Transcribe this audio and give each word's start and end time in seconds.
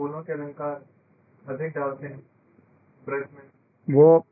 फूलों 0.00 0.22
के 0.22 0.32
अलंकार 0.32 0.84
अधिक 1.48 1.72
डालते 1.72 2.06
हैं, 2.06 2.18
ब्रश 3.06 3.26
में। 3.34 3.94
वो 3.96 4.26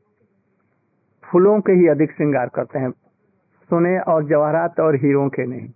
फूलों 1.24 1.60
के 1.60 1.72
ही 1.72 1.88
अधिक 1.88 2.12
श्रृंगार 2.12 2.48
करते 2.48 2.78
हैं, 2.78 2.90
सोने 2.90 3.98
और 3.98 4.24
जवाहरात 4.24 4.80
और 4.80 4.94
हीरों 4.94 5.28
के 5.28 5.46
नहीं। 5.46 5.68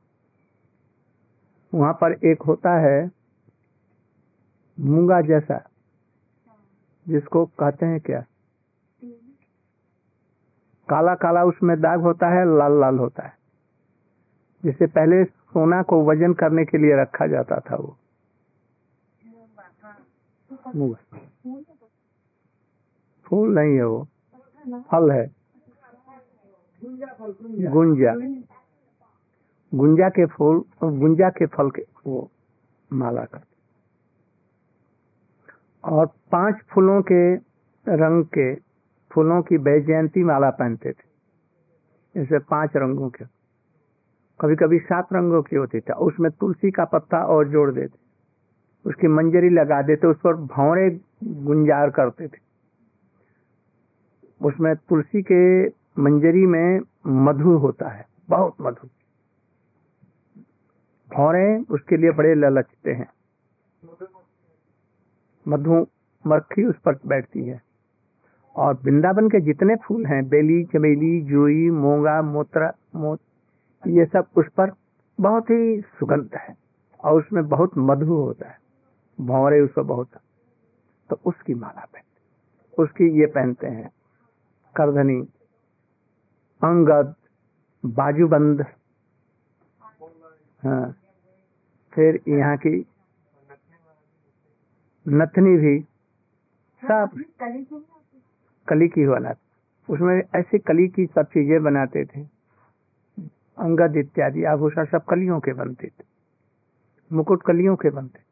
वहाँ 1.73 1.93
पर 1.93 2.13
एक 2.25 2.43
होता 2.43 2.79
है 2.79 3.11
मूँगा 4.81 5.21
जैसा, 5.21 5.61
जिसको 7.07 7.45
कहते 7.47 7.87
हैं 7.87 8.01
क्या? 8.01 8.25
काला 10.89 11.15
काला 11.15 11.45
उसमें 11.45 11.81
दाग 11.81 12.01
होता 12.01 12.29
है, 12.29 12.45
लाल 12.59 12.81
लाल 12.81 12.99
होता 12.99 13.23
है, 13.23 13.37
जिसे 14.65 14.87
पहले 14.87 15.25
सोना 15.25 15.83
को 15.83 16.05
वज़न 16.05 16.33
करने 16.33 16.65
के 16.65 16.79
लिए 16.79 17.03
रखा 17.03 17.27
जाता 17.27 17.61
था 17.61 17.77
वो। 17.77 17.97
फूल 23.25 23.55
नहीं 23.55 23.77
है 23.77 23.87
वो। 23.87 24.09
फल 24.91 25.11
है। 25.11 25.31
गुंजा। 27.71 28.15
गुंजा 29.75 30.09
के 30.09 30.27
फूल, 30.27 30.65
गुंजा 30.85 31.31
के 31.31 31.47
फल 31.47 31.71
के 31.71 31.87
वो 32.07 32.31
माला 32.93 33.25
करते 33.25 33.53
और 35.85 36.07
पाँच 36.07 36.55
फूलों 36.69 37.03
के 37.03 37.35
रंग 37.89 38.25
के, 38.25 38.55
फूलों 39.13 39.43
की 39.43 39.59
बैजयंती 39.59 40.25
माला 40.25 40.51
पहनते 40.51 40.93
थे। 40.93 41.13
जैसे 42.15 42.39
पाँच 42.39 42.71
रंगों 42.77 43.11
के। 43.11 43.25
कभी 44.41 44.57
कभी 44.57 44.79
सात 44.79 45.09
रंगों 45.13 45.43
की 45.43 45.57
होती 45.57 45.81
थी। 45.81 45.93
उसमें 45.93 46.31
तुलसी 46.31 46.71
का 46.71 46.85
पत्ता 46.85 47.25
और 47.25 47.49
जोड़ 47.49 47.71
देते। 47.71 48.02
उसकी 48.87 49.09
मंजरी 49.09 49.49
लगा 49.49 49.83
देते, 49.83 50.07
उस 50.07 50.17
पर 50.25 50.35
भौरे 50.35 51.01
गुंजार 51.25 51.91
करते 51.91 52.29
थे। 52.29 52.53
उसमें 54.43 54.77
तुलसी 54.77 55.23
के 55.23 55.67
मंजरी 56.03 56.47
में 56.47 56.81
मधु 57.07 57.57
होता 57.57 57.89
है, 57.89 58.07
बहुत 58.29 58.55
मधु। 58.61 58.89
भौरे 61.17 61.65
उसके 61.71 61.97
लिए 61.97 62.11
बड़े 62.11 62.35
ललचते 62.35 62.93
हैं। 62.93 63.11
मधु 65.49 65.87
मक्खी 66.27 66.65
उस 66.65 66.77
पर 66.77 66.99
बैठती 67.07 67.45
है। 67.45 67.63
और 68.57 68.75
वृंदावन 68.75 69.29
के 69.29 69.41
जितने 69.41 69.77
फूल 69.77 70.07
हैं, 70.07 70.29
बेली, 70.29 70.65
चमेली, 70.65 71.23
जोई, 71.23 71.71
मोंगा, 71.71 72.23
मोत्रा, 72.23 72.73
मोत, 72.95 73.21
ये 73.87 74.05
सब 74.05 74.27
उस 74.37 74.49
पर 74.49 74.73
बहुत 75.21 75.51
ही 75.51 75.81
सुगंध 75.81 76.31
है 76.35 76.57
और 77.05 77.21
उसमें 77.21 77.49
बहुत 77.49 77.71
मधु 77.79 78.15
होता 78.15 78.49
है। 78.49 78.62
भौरे 79.19 79.61
उसको 79.61 79.83
बहुत। 79.85 80.21
तो 81.11 81.21
उसकी 81.27 81.55
माला 81.55 81.85
पहनते 81.85 82.83
उसकी 82.83 83.09
ये 83.21 83.27
पहनते 83.27 83.67
हैं, 83.67 83.91
करधनी, 84.75 85.21
अंगद, 86.63 87.15
बाजूबंद। 87.85 88.65
हाँ। 90.63 90.95
फिर 91.93 92.21
यहाँ 92.29 92.57
की 92.57 92.75
नथनी 95.07 95.57
भी। 95.57 95.81
सब 96.83 97.23
कली 98.69 98.89
की 98.89 99.07
वाला 99.07 99.35
उसमें 99.89 100.23
ऐसे 100.37 100.59
कली 100.59 100.89
की 100.89 101.07
सब 101.07 101.27
चीज़ें 101.27 101.63
बनाते 101.63 102.05
थे। 102.05 102.21
अंगद 103.59 103.97
इत्यादि, 103.97 104.45
आभूषण 104.45 104.85
सब 104.85 105.05
कलियों 105.05 105.41
के 105.41 105.53
बनते 105.53 105.89
थे। 105.89 106.05
मुकुट 107.11 107.43
कलियों 107.43 107.77
के 107.77 107.91
बनते 107.91 108.19
थे। 108.19 108.32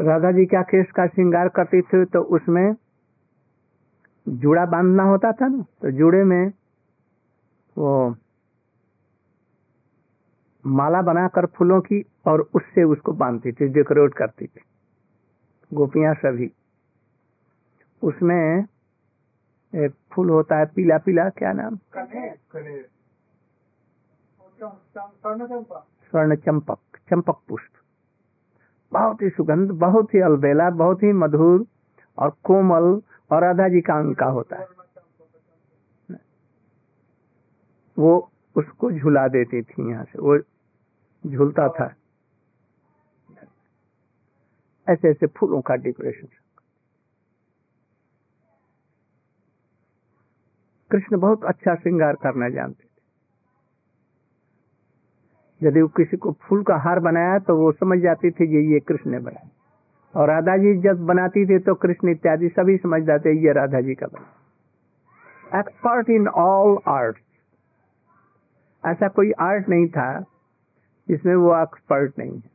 राधा 0.00 0.32
जी 0.32 0.46
क्या 0.46 0.62
केस 0.62 0.90
का 0.90 1.06
श्रृंगार 1.06 1.48
करती 1.48 1.82
थी 1.82 2.04
तो 2.04 2.22
उसमें 2.22 2.74
जूड़ा 4.28 4.66
बांधना 4.66 5.02
होता 5.02 5.32
था 5.32 5.48
ना 5.48 5.64
तो 5.82 5.90
जूड़े 5.90 6.24
में 6.24 6.52
वो 7.78 8.16
माला 10.66 11.02
बनाकर 11.02 11.46
फूलों 11.46 11.80
की 11.80 12.04
और 12.26 12.50
उससे 12.54 12.82
उसको 12.82 13.12
बांधती 13.12 13.52
थी 13.52 13.68
डेकोरेट 13.68 14.14
करती 14.14 14.46
थी। 14.46 14.60
गोपियाँ 15.74 16.14
सभी। 16.14 16.52
उसमें 18.02 18.64
एक 19.74 19.94
फूल 20.12 20.30
होता 20.30 20.56
है 20.56 20.66
पीला 20.66 20.98
पीला 20.98 21.28
क्या 21.30 21.52
नाम? 21.52 21.76
स्वर्ण 26.04 26.34
चंपक 26.34 26.78
चंपक 27.10 27.38
पुष्प। 27.48 27.83
बहुत 28.94 29.22
ही 29.22 29.28
सुगंध, 29.30 29.70
बहुत 29.70 30.14
ही 30.14 30.20
अलबेला, 30.20 30.70
बहुत 30.70 31.02
ही 31.02 31.12
मधुर 31.14 31.66
और 32.18 32.30
कोमल 32.44 33.00
और 33.30 33.42
राधा 33.42 33.68
जी 33.68 33.80
का 33.80 33.98
अंग 33.98 34.14
का 34.14 34.26
होता 34.26 34.56
है। 34.56 34.66
वो 37.96 38.12
उसको 38.56 38.90
झुला 38.92 39.26
देती 39.28 39.62
थी 39.62 39.90
यहाँ 39.90 40.04
से, 40.04 40.18
वो 40.18 40.38
झूलता 41.24 41.68
था। 41.68 41.94
ऐसे 44.86 45.10
ऐसे 45.10 45.26
फूलों 45.26 45.60
का 45.60 45.74
डेकोरेशन 45.76 46.28
कृष्ण 50.90 51.18
बहुत 51.18 51.44
अच्छा 51.44 51.74
श्रृंगार 51.74 52.16
करना 52.22 52.48
जानते 52.48 52.83
यदि 55.64 55.82
वो 55.82 55.88
किसी 55.96 56.16
को 56.16 56.32
फूल 56.42 56.62
का 56.62 56.76
हार 56.78 56.98
बनाया 57.00 57.38
तो 57.40 57.56
वो 57.56 57.70
समझ 57.72 57.98
जाती 57.98 58.30
थी 58.30 58.46
ये 58.54 58.62
ये 58.72 58.80
कृष्ण 58.80 59.10
ने 59.10 59.18
बनाया। 59.20 59.48
और 60.14 60.28
राधा 60.28 60.56
जी 60.56 60.74
जब 60.80 61.04
बनाती 61.06 61.44
थी 61.46 61.58
तो 61.58 61.74
कृष्ण 61.76 62.08
इत्यादि 62.08 62.48
सभी 62.48 62.76
समझ 62.76 63.02
जाते 63.02 63.32
ये 63.38 63.52
राधा 63.52 63.80
जी 63.80 63.94
का 63.94 64.06
बना। 64.06 65.58
एक्सपर्ट 65.58 66.10
इन 66.10 66.28
ऑल 66.28 66.78
आर्ट 66.88 67.16
ऐसा 68.84 69.08
कोई 69.10 69.30
आर्ट 69.40 69.68
नहीं 69.68 69.86
था 69.88 70.08
जिसमें 71.08 71.34
वो 71.34 71.54
एक्सपर्ट 71.62 72.18
नहीं 72.18 72.32
है। 72.32 72.52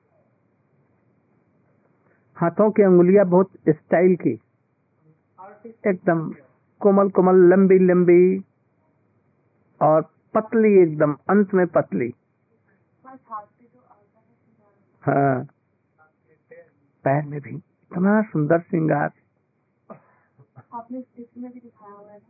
हाथों 2.38 2.70
की 2.72 2.84
अंगुलियाँ 2.84 3.26
बहुत 3.26 3.50
स्टाइल 3.70 4.16
की। 4.16 4.40
एकदम 5.88 6.30
कोमल 6.82 7.10
कोमल 7.10 7.36
लंबी 7.50 7.78
लंबी 7.80 8.24
और 9.82 10.02
पतली, 10.34 10.72
एकदम 10.82 11.16
अंत 11.30 11.54
में 11.54 11.66
पतली। 11.68 12.10
हाँ। 15.04 15.48
पैर 17.04 17.24
में 17.24 17.42
भी 17.42 17.56
इतना 17.56 18.22
सुंदर 18.22 18.60
श्रृंगार। 18.60 19.12
आपने 20.74 21.04
में 21.38 21.52
भी 21.52 21.60
दिखाया 21.60 21.94
हुआ 21.94 22.12
है। 22.12 22.22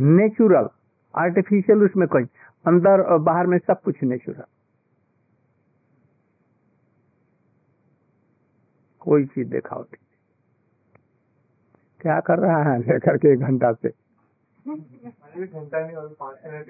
नेचुरल 0.00 0.68
आर्टिफिशियल 1.14 1.82
उसमें 1.82 2.08
कोई 2.08 2.24
अंदर 2.66 3.00
और 3.00 3.18
बाहर 3.18 3.46
में 3.46 3.58
सब 3.58 3.82
कुछ 3.82 4.02
नेचुरल 4.02 4.44
कोई 9.00 9.26
चीज़ 9.26 9.48
दिखावटी 9.48 9.96
क्या 12.00 12.20
कर 12.20 12.38
रहा 12.38 12.62
है 12.62 12.78
लेकर 12.78 13.16
के 13.16 13.32
एक 13.32 13.40
घंटा 13.40 13.72
से? 13.72 14.09
घंटा 14.66 15.80
नहीं 15.80 15.96
पाँच 16.20 16.36
मिनट 16.46 16.68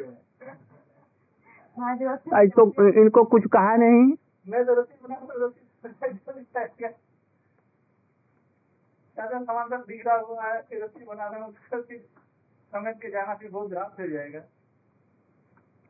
है 2.28 2.44
इसको 2.46 2.62
इनको 3.00 3.24
कुछ 3.24 3.46
कहा 3.46 3.76
नहीं। 3.76 4.02
मैं 4.46 4.64
तो 4.64 4.74
बिगड़ा 9.78 10.14
हुआ 10.14 10.44
है 10.44 10.60
फिर 10.60 10.86
बना 11.08 11.26
रहा 11.26 11.48
समझ 12.72 12.94
के 12.96 13.10
जाना 13.10 13.34
फिर 13.34 13.50
बहुत 13.50 13.72
रात 13.72 13.96
हो 14.00 14.06
जाएगा। 14.06 14.40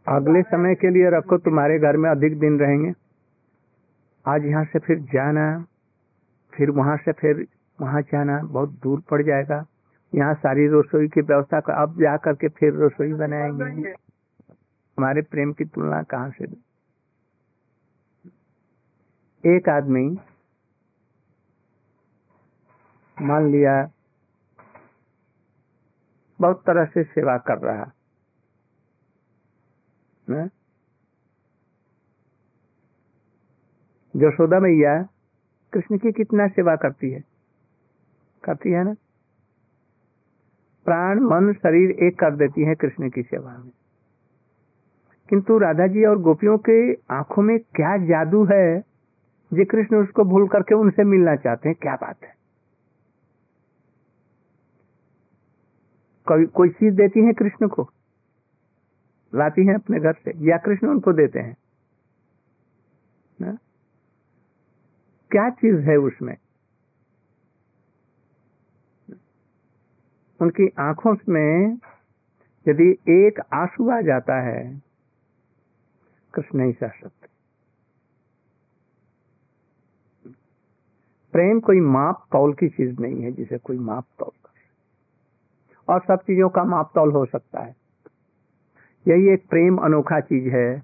अगले 0.07 0.43
समय 0.43 0.75
के 0.75 0.91
लिए 0.91 1.11
रखो 1.11 1.39
तुम्हारे 1.39 1.79
घर 1.79 1.97
में 1.97 2.11
अधिक 2.11 2.39
दिन 2.39 2.59
रहेंगे। 2.61 2.93
आज 4.27 4.45
यहाँ 4.45 4.65
से 4.65 4.79
फिर 4.79 4.99
जाना 5.13 5.45
फिर 6.53 6.71
वहाँ 6.71 6.97
से 6.97 7.13
फिर 7.13 7.47
वहाँ 7.79 8.03
जाना 8.03 8.41
बहुत 8.43 8.69
दूर 8.83 9.01
पड़ 9.01 9.23
जाएगा। 9.23 9.65
यहाँ 10.15 10.35
सारी 10.35 10.67
रसोई 10.67 11.09
की 11.09 11.21
व्यवस्था 11.21 11.61
कर, 11.61 11.73
अब 11.73 12.01
जा 12.03 12.17
करके 12.17 12.49
फिर 12.49 12.75
रसोई 12.75 13.13
बनाएँगे। 13.13 13.91
हमारे 14.99 15.23
प्रेम 15.23 15.53
की 15.53 15.65
तुलना 15.65 16.03
कहाँ 16.03 16.31
से? 16.31 16.45
एक 19.57 19.69
आदमी, 19.69 20.19
मान 23.23 23.51
लिया, 23.51 23.91
बहुत 26.41 26.63
तरह 26.67 26.85
से 26.85 27.05
सेवा 27.05 27.39
कर 27.39 27.59
रहा। 27.59 27.93
है? 30.31 30.51
यशोदा 34.17 34.61
मैया, 34.61 35.09
कृष्ण 35.73 35.99
की 35.99 36.13
कितना 36.13 36.49
सेवा 36.49 36.77
करती 36.77 37.11
है? 37.11 37.25
करती 38.45 38.71
है 38.71 38.85
ना? 38.85 38.95
प्राण, 40.91 41.21
मन, 41.21 41.53
शरीर 41.53 41.91
एक 41.91 42.19
कर 42.19 42.37
देती 42.37 42.63
है 42.63 42.75
कृष्ण 42.75 43.11
की 43.11 43.23
सेवा 43.23 43.59
में। 43.59 43.71
किंतु 45.29 45.59
राधा 45.59 45.87
जी 45.87 46.05
और 46.05 46.19
गोपियों 46.19 46.59
के 46.59 46.95
आँखों 46.95 47.43
में 47.43 47.59
क्या 47.59 47.97
जादू 47.97 48.45
है 48.45 48.81
जे 49.53 49.65
कृष्ण 49.65 49.97
उसको 49.97 50.25
भूल 50.25 50.49
करके 50.49 50.75
उनसे 50.75 51.05
मिलना 51.05 51.37
चाहते 51.37 51.69
हैं? 51.69 51.77
क्या 51.83 51.95
बात 51.95 52.17
है? 52.23 52.35
कोई 56.27 56.47
कोई 56.47 56.69
चीज़ 56.69 56.95
देती 56.95 57.21
है 57.21 57.33
कृष्ण 57.33 57.69
को? 57.69 57.91
लाती 59.35 59.67
हैं 59.67 59.75
अपने 59.75 60.01
घर 60.01 60.13
से? 60.13 60.33
या 60.37 60.57
कृष्ण 60.57 60.89
उनको 60.89 61.13
देते 61.13 61.39
हैं? 61.39 61.57
ना? 63.41 63.59
क्या 65.31 65.51
चीज़ 65.51 65.77
है 65.77 65.97
उसमें? 65.97 66.37
उनकी 70.41 70.69
आँखों 70.79 71.15
में 71.29 71.79
यदि 72.67 72.91
एक 73.09 73.41
आँसू 73.53 73.89
आ 73.91 74.01
जाता 74.01 74.41
है, 74.41 74.63
कृष्ण 76.35 76.59
नहीं 76.59 76.73
सह 76.73 76.89
सकते। 76.89 77.29
प्रेम 81.33 81.61
कोई 81.61 81.81
माप 81.81 82.27
तौल 82.33 82.53
की 82.53 82.69
चीज़ 82.69 83.01
नहीं 83.01 83.23
है 83.23 83.33
जिसे 83.33 83.59
कोई 83.59 83.79
माप 83.79 84.05
तौल 84.19 84.31
कर 84.45 85.93
और 85.93 86.01
सब 86.01 86.23
चीज़ों 86.23 86.49
का 86.49 86.65
माप 86.65 86.91
तौल 86.95 87.13
हो 87.13 87.25
सकता 87.27 87.61
है। 87.61 87.75
यही 89.07 89.29
एक 89.29 89.47
प्रेम 89.49 89.77
अनोखा 89.79 90.21
चीज़ 90.21 90.49
है, 90.49 90.83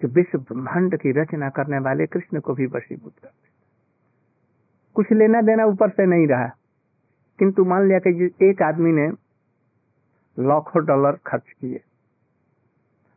जो 0.00 0.08
विश्व 0.08 0.38
ब्रह्मांड 0.38 0.96
की 0.96 1.12
रचना 1.12 1.48
करने 1.48 1.78
वाले 1.78 2.06
कृष्ण 2.06 2.40
को 2.40 2.54
भी 2.54 2.66
वशीभूत 2.66 3.18
कर 3.18 3.30
कुछ 4.96 5.12
लेना 5.12 5.40
देना 5.42 5.64
ऊपर 5.64 5.90
से 5.90 6.06
नहीं 6.06 6.26
रहा। 6.26 6.48
किंतु 7.38 7.64
मान 7.64 7.88
लिया 7.88 7.98
कि 7.98 8.34
एक 8.42 8.62
आदमी 8.62 8.92
ने 8.92 9.08
लाखों 10.38 10.84
डॉलर 10.84 11.18
खर्च 11.26 11.52
किए। 11.60 11.80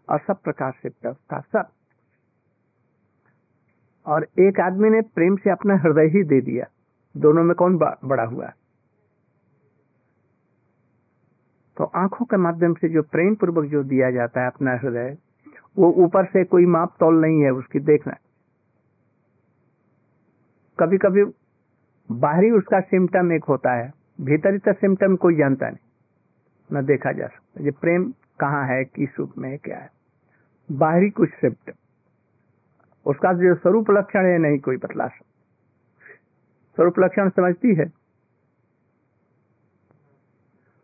और 0.09 0.19
सब 0.19 0.37
प्रकार 0.37 0.73
से 0.83 0.89
व्यवस्था। 0.89 1.39
सब 1.39 1.69
और 4.05 4.27
एक 4.39 4.59
आदमी 4.59 4.89
ने 4.89 5.01
प्रेम 5.01 5.35
से 5.35 5.49
अपना 5.49 5.75
हृदय 5.75 6.05
ही 6.05 6.23
दे 6.23 6.41
दिया। 6.41 6.65
दोनों 7.17 7.43
में 7.43 7.55
कौन 7.55 7.77
बड़ा 8.05 8.23
हुआ? 8.23 8.51
तो 11.77 11.83
आँखों 11.83 12.25
के 12.25 12.37
माध्यम 12.37 12.73
से 12.73 12.89
जो 12.89 13.01
प्रेम 13.01 13.35
पूर्वक 13.35 13.65
जो 13.65 13.83
दिया 13.83 14.11
जाता 14.11 14.41
है 14.41 14.47
अपना 14.47 14.71
हृदय, 14.71 15.17
वो 15.77 15.91
ऊपर 15.91 16.25
से 16.25 16.43
कोई 16.43 16.65
माप 16.65 16.95
तौल 16.99 17.21
नहीं 17.21 17.41
है 17.41 17.51
उसकी 17.51 17.79
देखना। 17.79 18.15
कभी 20.79 20.97
कभी 20.97 21.23
बाहरी 22.11 22.51
उसका 22.51 22.79
सिम्टम 22.79 23.31
एक 23.31 23.43
होता 23.43 23.73
है। 23.73 23.98
भीतरी 24.21 24.57
तो 24.57 24.73
सिम्टम 24.73 25.15
कोई 25.15 25.35
जानता 25.35 25.69
नहीं। 25.69 26.77
न 26.77 26.85
देखा 26.85 27.11
जा 27.11 27.27
सकता। 27.27 27.63
ये 27.63 27.71
प्रेम 27.71 28.13
कहाँ 28.39 28.67
है, 28.67 28.85
किस 28.85 29.09
रूप 29.19 29.33
में 29.37 29.57
क्या 29.57 29.77
है? 29.77 29.91
बाहरी 30.71 31.09
कुछ 31.09 31.29
सिम्टम 31.29 31.73
उसका 33.05 33.33
जो 33.33 33.55
स्वरूप 33.55 33.91
लक्षण 33.91 34.25
है, 34.25 34.37
नहीं 34.37 34.59
कोई 34.59 34.77
बतला 34.77 35.07
सकता। 35.07 35.29
स्वरूप 36.75 36.99
लक्षण 36.99 37.29
समझती 37.29 37.75
है? 37.75 37.85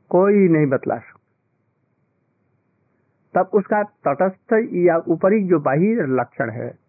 कोई 0.09 0.47
नहीं 0.47 0.65
बतला 0.65 0.97
सकता। 0.97 1.21
तब 3.33 3.49
उसका 3.53 3.83
तटस्थ 3.83 4.69
या 4.73 4.97
ऊपरी 4.97 5.47
जो 5.47 5.59
बाह्य 5.59 5.95
लक्षण 6.01 6.49
है, 6.49 6.79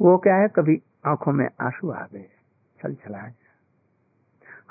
वो 0.00 0.18
क्या 0.18 0.36
है? 0.36 0.48
कभी 0.48 0.82
आँखों 1.06 1.32
में 1.32 1.48
आँसू 1.60 1.90
आ 1.90 2.06
गए 2.06 2.28
छल 2.82 2.94
छला 2.94 3.18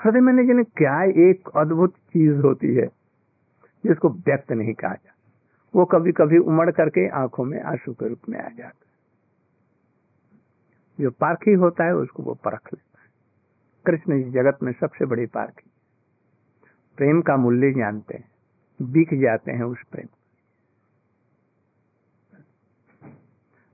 हृदय 0.04 0.20
में 0.20 0.46
जाने 0.46 0.64
क्या 0.64 1.02
एक 1.02 1.48
अद्भुत 1.56 1.94
चीज़ 1.94 2.36
होती 2.36 2.74
है 2.74 2.86
जिसको 3.86 4.08
व्यक्त 4.08 4.52
नहीं 4.52 4.74
कहा 4.74 4.94
जाता? 4.94 5.32
वो 5.74 5.84
कभी 5.84 6.12
कभी 6.12 6.38
उमड़ 6.38 6.70
करके 6.70 7.08
आँखों 7.08 7.44
में 7.44 7.60
आँसू 7.62 7.92
के 7.92 8.08
रूप 8.08 8.18
में 8.28 8.38
आ 8.38 8.48
जाता 8.48 8.64
है। 8.64 8.90
जो 11.00 11.10
पारखी 11.10 11.52
होता 11.52 11.84
है, 11.84 11.94
उसको 11.94 12.22
वो 12.22 12.34
परख 12.34 12.68
लेता 12.74 13.02
है। 13.02 13.08
कृष्ण 13.86 14.22
जी 14.22 14.30
जगत 14.30 14.58
में 14.62 14.72
सबसे 14.72 15.04
बड़ी 15.04 15.26
पारखी 15.26 15.70
प्रेम 16.96 17.22
का 17.22 17.36
मूल्य 17.36 17.72
जानते 17.72 18.14
हैं 18.14 18.30
बिक 18.82 19.20
जाते 19.20 19.52
हैं 19.52 19.62
उस 19.62 19.78
प्रेम 19.92 20.08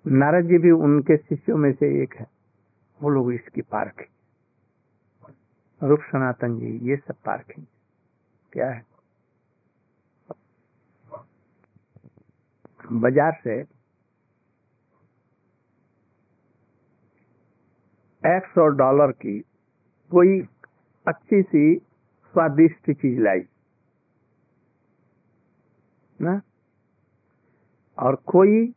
नारद 0.06 0.44
जी 0.44 0.58
भी 0.58 0.70
उनके 0.70 1.16
शिष्यों 1.16 1.56
में 1.56 1.72
से 1.72 2.02
एक 2.02 2.14
है, 2.14 2.26
वो 3.02 3.10
लोग 3.10 3.32
इसकी 3.32 3.60
पारखी। 3.60 4.04
रूप 5.82 6.00
सनातन 6.00 6.58
जी, 6.58 6.90
ये 6.90 6.96
सब 6.96 7.14
पारखी 7.24 7.62
क्या 8.52 8.70
है? 8.70 8.86
बाज़ार 12.92 13.40
से 13.44 13.60
एक 18.26 18.46
सौ 18.46 18.66
डॉलर 18.66 19.12
की 19.12 19.38
कोई 20.10 20.40
अच्छी 21.08 21.42
सी 21.42 21.76
स्वादिष्ट 22.34 22.90
चीज़ 22.92 23.20
लाई। 23.20 23.40
ना? 26.20 26.40
और 27.98 28.16
कोई 28.16 28.74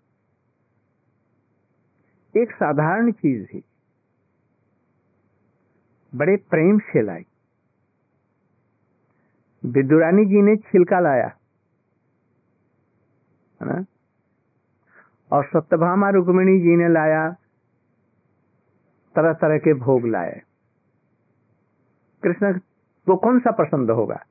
एक 2.38 2.52
साधारण 2.52 3.12
चीज़ 3.12 3.48
ही 3.54 3.63
बड़े 6.13 6.35
प्रेम 6.50 6.79
से 6.85 7.01
लाई 7.01 7.25
विदुरानी 9.63 10.25
जी 10.25 10.41
ने 10.41 10.56
छिलका 10.57 11.00
लाया 11.00 11.27
ना? 13.61 13.83
और 15.31 15.45
सत्यभामा 15.45 16.09
रुक्मिणी 16.09 16.59
जी 16.59 16.75
ने 16.77 16.88
लाया 16.89 17.29
तरह 19.15 19.33
तरह 19.33 19.57
के 19.57 19.73
भोग 19.79 20.07
लाए। 20.07 20.41
कृष्ण 22.23 22.53
को 23.07 23.15
कौन 23.17 23.39
सा 23.39 23.51
पसंद 23.53 23.91
होगा 23.91 24.23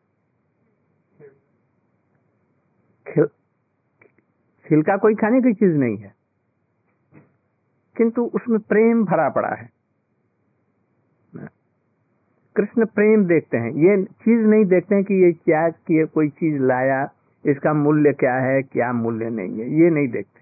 छिलका 4.66 4.96
कोई 4.96 5.14
खाने 5.14 5.40
की 5.40 5.52
चीज़ 5.54 5.76
नहीं 5.76 5.96
है, 5.96 6.12
किंतु 7.96 8.24
उसमें 8.34 8.58
प्रेम 8.62 9.04
भरा 9.04 9.28
पड़ा 9.30 9.48
है। 9.50 9.68
कृष्ण 12.58 12.86
प्रेम 12.86 13.24
देखते 13.24 13.56
हैं। 13.56 13.70
ये 13.70 14.04
चीज़ 14.04 14.46
नहीं 14.46 14.64
देखते 14.64 14.94
हैं 14.94 15.04
कि 15.04 15.14
ये 15.14 15.32
क्या, 15.32 15.68
कि 15.68 15.98
ये 15.98 16.04
कोई 16.04 16.28
चीज़ 16.28 16.62
लाया, 16.62 17.10
इसका 17.46 17.74
मूल्य 17.74 18.12
क्या 18.12 18.34
है, 18.34 18.62
क्या 18.62 18.92
मूल्य 18.92 19.30
नहीं 19.30 19.60
है। 19.60 19.70
ये 19.70 19.90
नहीं 19.90 20.08
देखते। 20.08 20.40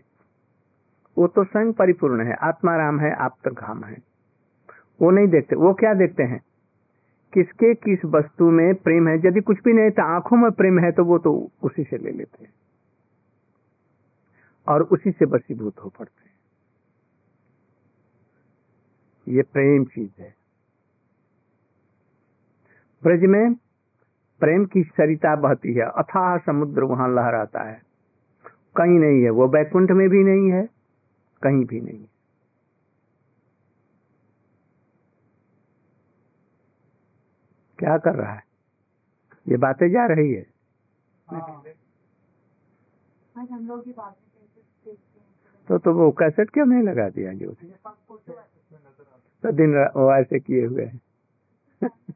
वो 1.18 1.26
तो 1.26 1.44
स्वयं 1.44 1.72
परिपूर्ण 1.72 2.24
है। 2.24 2.32
आत्मा 2.32 2.76
राम 2.76 3.00
है, 3.00 3.14
आप 3.14 3.36
तो 3.44 3.50
घाम 3.50 3.84
है। 3.84 3.98
वो 5.02 5.10
नहीं 5.10 5.26
देखते। 5.26 5.56
वो 5.56 5.74
क्या 5.74 5.94
देखते 5.94 6.22
हैं? 6.22 6.40
किसके 7.32 7.74
किस 7.74 8.04
वस्तु 8.04 8.50
में 8.50 8.74
प्रेम 8.74 9.08
है? 9.08 9.18
यदि 9.18 9.40
कुछ 9.40 9.58
भी 9.64 9.72
नहीं 9.72 9.90
तो 9.90 10.02
आँखों 10.02 10.36
में 10.36 10.50
प्रेम 10.50 10.78
है 10.78 10.92
तो 10.92 11.04
वो 11.04 11.18
तो 11.18 11.50
उसी 11.62 11.84
से 11.84 11.98
ले 11.98 12.10
लेते 12.10 12.44
हैं। 12.44 12.52
और 14.68 14.82
उसी 14.82 15.10
से 15.10 15.26
बसीभूत 15.26 15.74
हो 15.84 15.88
पड़ते 15.88 16.22
हैं। 16.26 16.36
ये 19.36 19.42
प्रेम 19.42 19.84
चीज़ 19.84 20.22
है। 20.22 20.45
ब्रज 23.06 23.22
में 23.22 23.54
प्रेम 24.40 24.64
की 24.64 24.82
सरिता 24.82 25.36
बहती 25.36 25.74
है 25.74 25.82
अथाह 25.82 26.38
समुद्र 26.38 26.82
वहाँ 26.82 27.08
लहराता 27.08 27.62
है। 27.62 27.82
कहीं 28.76 28.98
नहीं 28.98 29.22
है 29.22 29.30
वो 29.30 29.48
बैकुंठ 29.48 29.90
में 29.90 30.08
भी 30.08 30.24
नहीं 30.24 30.52
है 30.52 30.68
कहीं 31.42 31.64
भी 31.64 31.80
नहीं 31.80 31.98
है। 31.98 32.08
क्या 37.78 37.98
कर 37.98 38.14
रहा 38.14 38.32
है? 38.32 38.42
ये 39.48 39.56
बातें 39.56 39.90
जा 39.90 40.06
रही 40.06 40.32
है? 40.32 40.46
हैं। 41.32 41.74
तो 45.68 45.78
तो 45.78 45.94
वो 45.94 46.10
कैसेट 46.10 46.50
क्यों 46.50 46.66
नहीं 46.66 46.82
लगा 46.82 47.08
दिया 47.08 47.32
जो? 47.32 47.56
तो 49.42 49.52
दिन 49.52 49.76
वो 49.96 50.14
ऐसे 50.14 50.40
किए 50.40 50.66
हुए 50.66 50.84
हैं। 50.84 51.00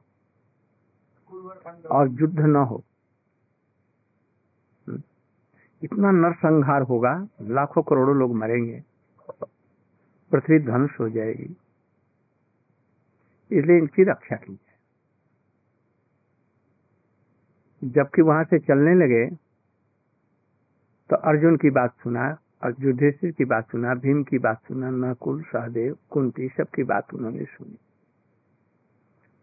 और 1.91 2.09
युद्ध 2.11 2.39
न 2.39 2.55
हो। 2.63 2.83
इतना 5.81 6.11
नरसंहार 6.11 6.81
होगा, 6.81 7.13
लाखों 7.49 7.81
करोड़ों 7.81 8.15
लोग 8.15 8.35
मरेंगे, 8.35 8.83
पृथ्वी 10.31 10.59
ध्वंस 10.59 10.97
हो 10.99 11.09
जाएगी। 11.09 11.55
इसलिए 13.51 13.77
इनकी 13.77 14.03
रक्षा 14.03 14.35
की 14.35 14.53
जाए 14.53 14.69
जबकि 17.81 18.21
वहाँ 18.21 18.43
से 18.43 18.59
चलने 18.59 18.93
लगे 18.95 19.25
तो 21.09 21.15
अर्जुन 21.23 21.57
की 21.57 21.69
बात 21.69 21.95
सुना, 22.03 22.37
और 22.63 22.75
युधिष्ठिर 22.79 23.31
की 23.31 23.45
बात 23.45 23.71
सुना, 23.71 23.93
भीम 23.95 24.23
की 24.23 24.37
बात 24.39 24.59
सुना, 24.67 24.89
नकुल, 24.91 25.41
सहदेव, 25.43 25.97
कुंती, 26.09 26.47
सबकी 26.47 26.83
बात 26.83 27.13
उन्होंने 27.13 27.45
सुनी। 27.45 27.77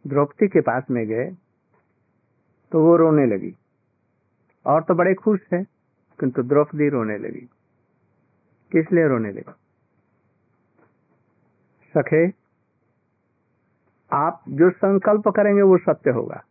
द्रौपदी 0.04 0.48
के 0.48 0.60
पास 0.60 0.84
में 0.90 1.06
गए 1.06 1.26
तो 2.72 2.82
वो 2.82 2.96
रोने 2.96 3.26
लगी। 3.26 3.54
और 4.66 4.82
तो 4.82 4.94
बड़े 4.94 5.14
खुश 5.14 5.40
थे 5.52 5.64
किंतु 6.20 6.42
द्रौपदी 6.42 6.88
रोने 6.88 7.18
लगी। 7.18 7.40
किस 8.72 8.92
लिए 8.92 9.08
रोने 9.08 9.32
लगी? 9.32 9.52
सखे, 11.90 12.32
आप 14.12 14.44
जो 14.48 14.70
संकल्प 14.70 15.28
करेंगे 15.28 15.62
वो 15.62 15.78
सत्य 15.78 16.10
होगा। 16.10 16.44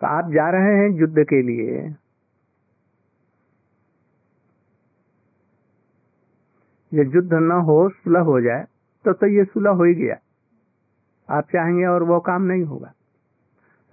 तो 0.00 0.06
आप 0.06 0.30
जा 0.30 0.50
रहे 0.50 0.76
हैं 0.76 0.90
युद्ध 0.90 1.18
के 1.18 1.42
लिए। 1.42 1.94
ये 6.94 7.04
युद्ध 7.04 7.32
न 7.34 7.52
हो, 7.52 7.88
सुलह 7.88 8.20
हो 8.20 8.40
जाए 8.40 8.64
तो 9.04 9.12
तो 9.12 9.26
ये 9.26 9.44
सुलह 9.44 9.70
हो 9.70 9.84
ही 9.84 9.94
गया। 9.94 10.16
आप 11.30 11.44
चाहेंगे 11.44 11.86
और 11.86 12.02
वो 12.02 12.20
काम 12.20 12.42
नहीं 12.42 12.62
होगा। 12.62 12.92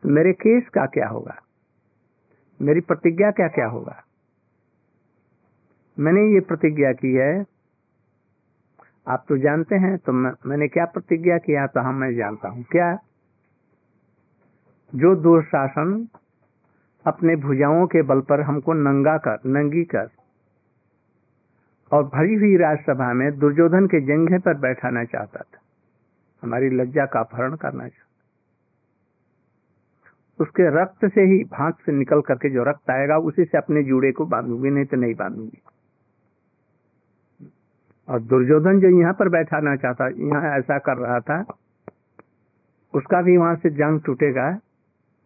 तो 0.03 0.09
मेरे 0.09 0.33
केस 0.33 0.69
का 0.69 0.85
क्या 0.85 1.07
होगा? 1.07 1.35
मेरी 2.61 2.79
प्रतिज्ञा 2.79 3.31
क्या 3.31 3.47
क्या 3.47 3.67
होगा? 3.67 4.03
मैंने 5.99 6.21
ये 6.33 6.39
प्रतिज्ञा 6.39 6.91
की 6.93 7.13
है। 7.13 7.45
आप 9.07 9.25
तो 9.29 9.37
जानते 9.37 9.75
हैं 9.75 9.97
तो 9.97 10.11
मैं, 10.11 10.31
मैंने 10.45 10.67
क्या 10.67 10.85
प्रतिज्ञा 10.85 11.37
किया 11.37 11.67
तो 11.67 11.79
हम 11.79 11.95
मैं 11.95 12.15
जानता 12.15 12.49
हूँ। 12.49 12.63
क्या? 12.63 12.95
जो 14.95 15.15
दुशासन 15.15 16.07
अपने 17.05 17.35
भुजाओं 17.35 17.87
के 17.87 18.01
बल 18.01 18.21
पर 18.21 18.41
हमको 18.41 18.73
नंगा 18.73 19.17
कर 19.17 19.39
नंगी 19.45 19.83
कर 19.83 20.09
और 21.91 22.03
भरी 22.03 22.35
हुई 22.35 22.57
राज्यसभा 22.57 23.13
में 23.13 23.39
दुर्योधन 23.39 23.87
के 23.87 24.01
जंघे 24.01 24.37
पर 24.37 24.57
बैठाना 24.57 25.03
चाहता 25.03 25.39
था। 25.39 25.59
हमारी 26.43 26.69
लज्जा 26.69 27.05
का 27.05 27.19
अपहरण 27.19 27.55
करना 27.55 27.87
चाहता 27.87 28.10
उसके 30.41 30.69
रक्त 30.73 31.05
से 31.05 31.21
ही 31.23 31.43
भाग 31.49 31.73
से 31.85 31.91
निकल 31.91 32.21
करके 32.21 32.49
जो 32.49 32.63
रक्त 32.63 32.89
आएगा, 32.89 33.17
उसी 33.19 33.45
से 33.45 33.57
अपने 33.57 33.83
जूड़े 33.83 34.11
को 34.11 34.25
बांधूँगी, 34.25 34.69
नहीं 34.69 34.85
तो 34.85 34.97
नहीं 34.97 35.13
बांधूँगी। 35.15 35.61
और 38.07 38.21
दुर्योधन 38.21 38.79
जो 38.79 38.89
यहाँ 38.99 39.13
पर 39.13 39.29
बैठाना 39.29 39.75
चाहता, 39.75 40.07
यहाँ 40.07 40.57
ऐसा 40.57 40.77
कर 40.79 40.97
रहा 40.97 41.19
था, 41.19 41.43
उसका 42.93 43.21
भी 43.21 43.37
वहाँ 43.37 43.55
से 43.55 43.69
जंग 43.69 44.01
टूटेगा 44.01 44.47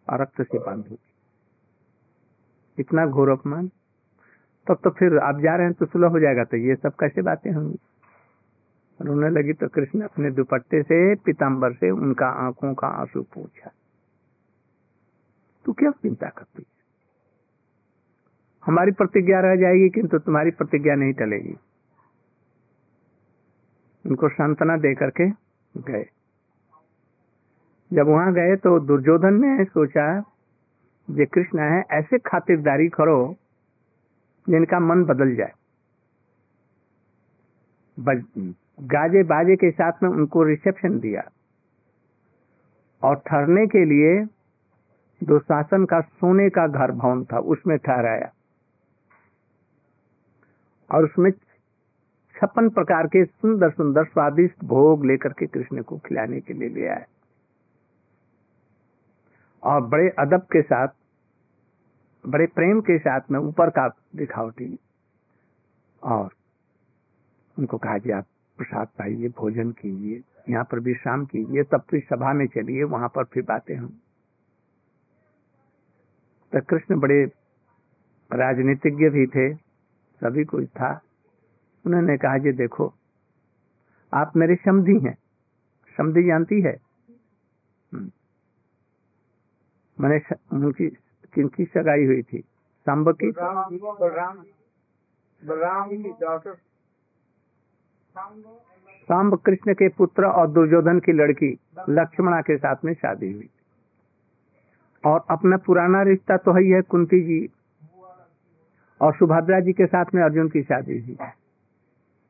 और 0.06 0.20
रक्त 0.22 0.42
से 0.42 0.58
बांधूँगी। 0.58 0.98
इतना 2.78 3.06
घोर 3.06 3.30
अपमान। 3.30 3.68
तब 4.66 4.78
तो 4.84 4.90
फिर 4.90 5.18
आप 5.18 5.40
जा 5.40 5.54
रहे 5.56 5.66
हैं 5.66 5.74
तो 5.74 5.86
सुलह 5.86 6.08
हो 6.08 6.20
जाएगा 6.20 6.44
तो 6.44 6.56
ये 6.56 6.74
सब 6.74 6.94
कैसे 7.00 7.22
बातें 7.22 7.50
होंगी? 7.52 7.78
रोने 9.00 9.28
लगी 9.30 9.52
तो 9.52 9.68
कृष्ण 9.68 10.00
अपने 10.00 10.30
दुपट्टे 10.30 10.82
से 10.82 11.14
पीताम्बर 11.16 11.72
से 11.72 11.90
उनका 11.90 12.26
आँखों 12.46 12.72
का 12.74 12.86
आँसू 13.00 13.22
पूछा। 13.34 13.70
तू 15.66 15.72
क्या 15.72 15.90
चिंता 15.90 16.28
करती 16.28 16.62
है? 16.62 16.76
हमारी 18.64 18.92
प्रतिज्ञा 18.92 19.40
रह 19.40 19.56
जाएगी, 19.56 19.88
किंतु 19.88 20.18
तुम्हारी 20.18 20.50
प्रतिज्ञा 20.50 20.94
नहीं 20.94 21.12
टलेगी। 21.12 21.56
उनको 24.06 24.28
सांत्वना 24.28 24.76
दे 24.76 24.94
करके 24.94 25.30
गए। 25.80 26.04
जब 27.92 28.06
वहाँ 28.06 28.32
गए 28.32 28.56
तो 28.56 28.80
दुर्योधन 28.80 29.34
ने 29.34 29.64
सोचा, 29.64 30.18
ये 31.10 31.26
कृष्ण 31.26 31.58
है, 31.58 31.84
ऐसे 31.90 32.18
खातिरदारी 32.18 32.88
करो 32.88 33.36
जिनका 34.48 34.80
मन 34.80 35.04
बदल 35.04 35.34
जाए। 35.34 35.52
गाजे 38.80 39.22
बाजे 39.22 39.56
के 39.56 39.70
साथ 39.70 39.92
में 40.02 40.10
उनको 40.10 40.42
रिसेप्शन 40.42 40.98
दिया। 40.98 41.28
और 43.02 43.16
ठहरने 43.16 43.66
के 43.66 43.84
लिए 43.84 44.35
दुशासन 45.24 45.84
का 45.84 46.00
सोने 46.00 46.50
का 46.50 46.66
घर 46.66 46.90
भवन 46.90 47.24
था, 47.24 47.38
उसमें 47.38 47.78
ठहराया। 47.78 48.32
और 50.90 51.04
उसमें 51.04 51.30
छप्पन 52.36 52.68
प्रकार 52.68 53.06
के 53.06 53.24
सुंदर 53.24 53.70
सुंदर, 53.70 54.04
स्वादिष्ट 54.04 54.64
भोग 54.64 55.06
लेकर 55.06 55.28
के 55.28 55.46
कृष्ण 55.46 55.82
को 55.82 55.98
खिलाने 55.98 56.40
के 56.40 56.54
लिए 56.54 56.68
ले 56.68 56.86
आए। 56.86 57.06
और 59.62 59.80
बड़े 59.80 60.08
अदब 60.08 60.40
के 60.40 60.62
साथ, 60.62 60.88
बड़े 62.26 62.46
प्रेम 62.46 62.80
के 62.80 62.98
साथ 62.98 63.20
में 63.30 63.40
ऊपर 63.40 63.70
का 63.70 63.88
दिखावटी 64.16 64.78
और 66.02 66.28
उनको 67.58 67.78
कहा 67.78 67.98
जी 67.98 68.10
आप 68.10 68.26
प्रसाद 68.58 68.86
पाइए, 68.86 69.28
भोजन 69.28 69.70
कीजिए, 69.70 70.22
यहाँ 70.48 70.64
पर 70.64 70.78
विश्राम 70.78 71.24
कीजिए, 71.24 71.62
तब 71.62 71.82
फिर 71.90 72.06
सभा 72.10 72.32
में 72.32 72.46
चलिए, 72.46 72.84
वहाँ 72.84 73.08
पर 73.08 73.24
फिर 73.24 73.42
बातें 73.42 73.76
हम 73.76 74.00
तो 76.52 76.60
कृष्ण 76.60 77.00
बड़े 77.00 77.24
राजनीतिज्ञ 78.32 79.08
भी 79.08 79.26
थे, 79.26 79.54
सभी 80.20 80.44
कुछ 80.44 80.68
था। 80.68 81.00
उन्होंने 81.86 82.16
कहा, 82.16 82.38
जी 82.38 82.52
देखो, 82.52 82.94
आप 84.14 84.36
मेरे 84.36 84.54
समधी 84.54 84.98
हैं 84.98 85.18
समधी 85.96 86.22
जानती 86.22 86.60
है। 86.60 86.76
मैंने 90.00 90.20
उनकी, 90.52 90.88
किनकी 91.34 91.64
सगाई 91.64 92.04
हुई 92.04 92.22
थी? 92.22 92.40
सांब 92.86 93.16
की? 93.22 93.32
सांब 99.08 99.36
कृष्ण 99.38 99.74
के 99.74 99.88
पुत्र 99.88 100.26
और 100.26 100.46
दुर्योधन 100.46 100.98
की 100.98 101.12
लड़की 101.12 101.58
लक्ष्मणा 101.88 102.40
के 102.40 102.56
साथ 102.56 102.76
में 102.84 102.94
शादी 102.94 103.32
हुई। 103.32 103.50
और 105.06 105.24
अपना 105.30 105.56
पुराना 105.66 106.02
रिश्ता 106.02 106.36
तो 106.36 106.52
ही 106.58 106.70
है 106.70 106.80
कुंती 106.84 107.20
जी 107.22 107.40
और 109.00 109.14
सुभद्रा 109.14 109.60
जी 109.60 109.72
के 109.72 109.86
साथ 109.86 110.14
में 110.14 110.22
अर्जुन 110.22 110.48
की 110.48 110.62
शादी 110.62 110.98
हुई। 110.98 111.16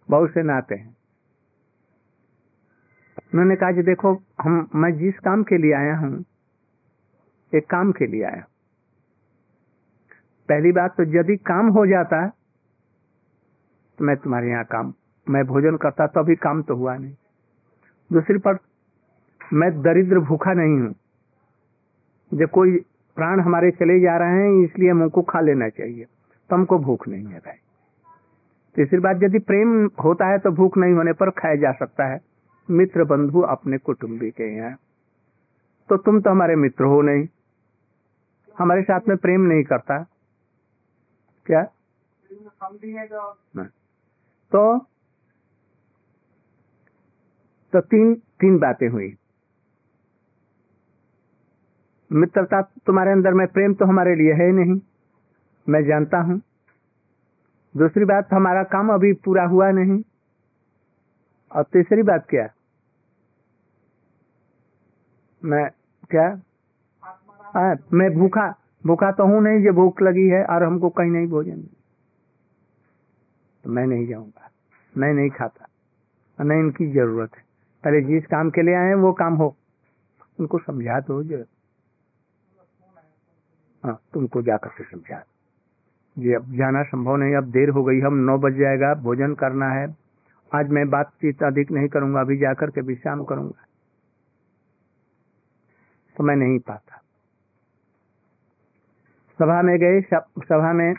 बहुत 0.09 0.31
से 0.31 0.43
नाते 0.43 0.75
हैं। 0.75 0.97
उन्होंने 3.27 3.57
कहा 3.57 3.73
कि 3.73 3.83
देखो, 3.83 4.13
हम, 4.43 4.69
मैं 4.75 4.93
जिस 4.99 5.19
काम 5.19 5.43
के 5.43 5.59
लिए 5.59 5.73
आया 5.75 5.97
हूँ, 5.97 6.25
एक 7.53 7.67
काम 7.67 7.93
के 7.93 8.07
लिए 8.07 8.25
आया 8.25 8.45
पहली 10.49 10.73
बात 10.73 10.95
तो 10.97 11.03
यदि 11.13 11.37
काम 11.47 11.69
हो 11.69 11.87
जाता 11.87 12.27
तो 13.99 14.05
मैं 14.05 14.17
तुम्हारे 14.17 14.51
यहाँ 14.51 14.65
काम, 14.65 14.93
मैं 15.27 15.45
भोजन 15.47 15.77
करता 15.77 16.07
तो 16.07 16.21
अभी 16.21 16.35
काम 16.37 16.63
तो 16.63 16.75
हुआ 16.77 16.97
नहीं। 16.97 17.15
दूसरी 18.11 18.39
पर 18.39 18.59
मैं 19.53 19.71
दरिद्र 19.83 20.21
भूखा 20.21 20.53
नहीं 20.53 20.79
हूँ। 20.81 20.95
जब 22.35 22.51
कोई 22.51 22.85
प्राण 23.17 23.41
हमारे 23.41 23.71
चले 23.71 24.01
जा 24.01 24.17
रहे 24.17 24.31
हैं, 24.31 24.65
इसलिए 24.65 24.91
हमको 24.91 25.23
खा 25.23 25.41
लेना 25.41 25.69
चाहिए। 25.69 26.07
तो 26.51 26.57
हमको 26.57 26.79
भूख 26.79 27.09
नहीं 27.09 27.25
है 27.25 27.39
भाई। 27.39 27.55
तीसरी 28.77 28.99
बात, 28.99 29.23
यदि 29.23 29.39
प्रेम 29.39 29.91
होता 30.05 30.27
है 30.27 30.39
तो 30.39 30.51
भूख 30.51 30.79
नहीं 30.79 30.93
होने 30.93 31.13
पर 31.13 31.31
खाया 31.31 31.57
जा 31.57 31.73
सकता 31.73 32.05
है। 32.05 32.21
मित्र 32.69 33.05
बंधु 33.05 33.41
अपने 33.41 33.79
कुटुंबी 33.79 34.31
के 34.31 34.57
यहाँ 34.57 34.77
तो 35.89 35.97
तुम 35.97 36.21
तो 36.21 36.31
हमारे 36.31 36.57
मित्र 36.57 36.85
हो 36.85 37.03
नहीं। 37.03 37.29
हमारे 38.59 38.83
साथ 38.83 39.01
में 39.09 39.17
प्रेम 39.17 39.41
नहीं 39.41 39.65
करता। 39.65 40.07
क्या? 41.47 41.61
है 41.61 41.67
तो 44.53 44.87
तो 47.73 47.81
तीन 47.81 48.15
तीन 48.15 48.59
बातें 48.59 48.89
हुई। 48.89 49.17
मित्रता 52.11 52.61
तुम्हारे 52.87 53.13
अंदर 53.13 53.35
में 53.35 53.47
प्रेम 53.47 53.75
तो 53.75 53.85
हमारे 53.85 54.15
लिए 54.15 54.33
है 54.33 54.51
नहीं। 54.53 54.81
मैं 55.67 55.85
जानता 55.85 56.19
हूँ। 56.19 56.41
दूसरी 57.75 58.05
बात 58.05 58.33
हमारा 58.33 58.63
काम 58.65 58.93
अभी 58.95 59.13
पूरा 59.25 59.45
हुआ 59.45 59.71
नहीं। 59.71 60.03
और 61.51 61.63
तीसरी 61.63 62.03
बात 62.03 62.27
क्या? 62.31 62.49
मैं 65.43 65.69
क्या? 66.11 66.29
आ, 67.57 67.75
मैं 67.93 68.11
भूखा 68.15 68.47
भूखा 68.87 69.11
तो 69.13 69.25
हूँ 69.27 69.43
नहीं 69.43 69.63
जो 69.65 69.73
भूख 69.73 70.03
लगी 70.03 70.27
है 70.29 70.45
और 70.45 70.63
हमको 70.63 70.89
कहीं 70.91 71.11
नहीं 71.11 71.27
भोजन। 71.27 71.61
तो 73.65 73.71
मैं 73.71 73.87
नहीं 73.87 74.07
जाऊँगा 74.07 74.51
मैं 74.95 75.13
नहीं 75.15 75.31
खाता 75.31 75.67
और 76.39 76.45
नहीं 76.45 76.61
इनकी 76.61 76.87
ज़रूरत 76.93 77.37
है। 77.37 77.43
पहले 77.85 78.01
जिस 78.03 78.27
काम 78.27 78.51
के 78.51 78.63
लिए 78.63 78.75
आए 78.75 78.95
वो 78.95 79.13
काम 79.13 79.35
हो। 79.35 79.55
उनको 80.41 80.59
समझा 80.59 81.01
दो 81.01 81.23
जो 81.23 81.45
हाँ 83.87 83.99
तुमको 84.15 84.43
जाकर 84.43 84.69
के 84.69 84.85
समझा। 84.85 85.23
जी 86.17 86.33
अब 86.33 86.45
जाना 86.57 86.83
संभव 86.83 87.17
नहीं, 87.17 87.35
अब 87.35 87.51
देर 87.53 87.71
हो 87.71 87.83
गई, 87.85 88.01
हम 88.01 88.15
नौ 88.27 88.37
बज 88.39 88.55
जाएगा, 88.55 88.93
भोजन 89.03 89.35
करना 89.35 89.69
है। 89.71 89.87
आज 90.51 90.71
मैं 90.71 90.89
बातचीत 90.91 91.43
अधिक 91.43 91.71
नहीं 91.71 91.89
करूँगा, 91.89 92.21
अभी 92.21 92.37
जाकर 92.39 92.71
के 92.71 92.81
विश्राम 92.83 93.25
करूँगा। 93.25 93.63
मैं 96.17 96.37
नहीं 96.37 96.59
पाता। 96.59 97.01
सभा 99.39 99.61
में 99.63 99.77
गए 99.79 100.01
सभा 100.03 100.73
में 100.73 100.95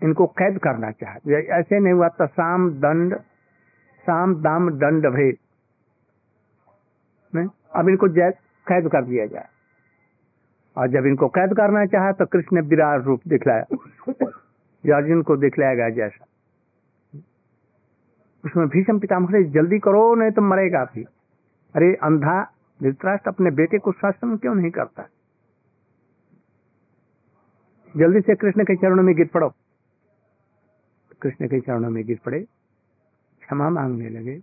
इनको 0.00 0.26
कैद 0.38 0.58
करना 0.58 0.90
चाहा। 0.92 1.14
ये 1.26 1.40
ऐसे 1.58 1.78
नहीं 1.78 1.92
हुआ 1.92 2.08
तो 2.10 2.26
साम 2.26 2.70
दंड, 2.76 3.14
साम 4.06 4.34
दाम 4.42 4.70
दंड 4.78 5.06
भेद। 5.08 5.36
अब 7.74 7.88
इनको 7.88 8.08
कैद 8.08 8.88
कर 8.88 9.04
दिया 9.04 9.26
जाए। 9.26 9.48
और 10.76 10.88
जब 10.88 11.06
इनको 11.06 11.28
कैद 11.28 11.50
करना 11.52 11.86
चाहा 11.86 12.12
तो 12.12 12.26
कृष्ण 12.26 12.56
ने 12.56 12.60
विराट 12.60 13.02
रूप 13.02 13.20
दिखलाया। 13.28 13.62
अर्जुन 14.96 15.22
को 15.22 15.36
दिखलाया 15.36 15.74
गया 15.74 15.90
जैसा। 15.90 16.26
उसमें 18.44 18.68
भीषम 18.68 18.98
पितामह 18.98 19.28
ने 19.30 19.44
जल्दी 19.44 19.78
करो 19.78 20.14
नहीं 20.14 20.30
तो 20.30 20.42
मरेगा 20.42 20.84
भी। 20.84 21.04
अरे 21.76 21.94
अंधा 21.94 22.52
धृतराष्ट्र 22.82 23.28
अपने 23.30 23.50
बेटे 23.50 23.78
को 23.78 23.92
शासन 23.92 24.36
क्यों 24.36 24.54
नहीं 24.54 24.70
करता? 24.70 25.08
जल्दी 27.96 28.20
से 28.20 28.34
कृष्ण 28.34 28.64
के 28.64 28.76
चरणों 28.76 29.02
में 29.02 29.16
गिर 29.16 29.28
पड़ो। 29.34 29.52
कृष्ण 31.22 31.46
के 31.46 31.60
चरणों 31.60 31.90
में 31.90 32.04
गिर 32.04 32.20
पड़े 32.24 32.40
क्षमा 33.40 33.70
मांगने 33.70 34.08
लगे। 34.08 34.42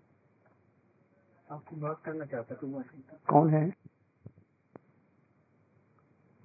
आपकी 1.52 1.76
बात 1.76 2.00
करना 2.06 2.26
चाहता 2.26 2.56
तुम 2.56 2.84
कौन 3.28 3.50
है? 3.50 3.74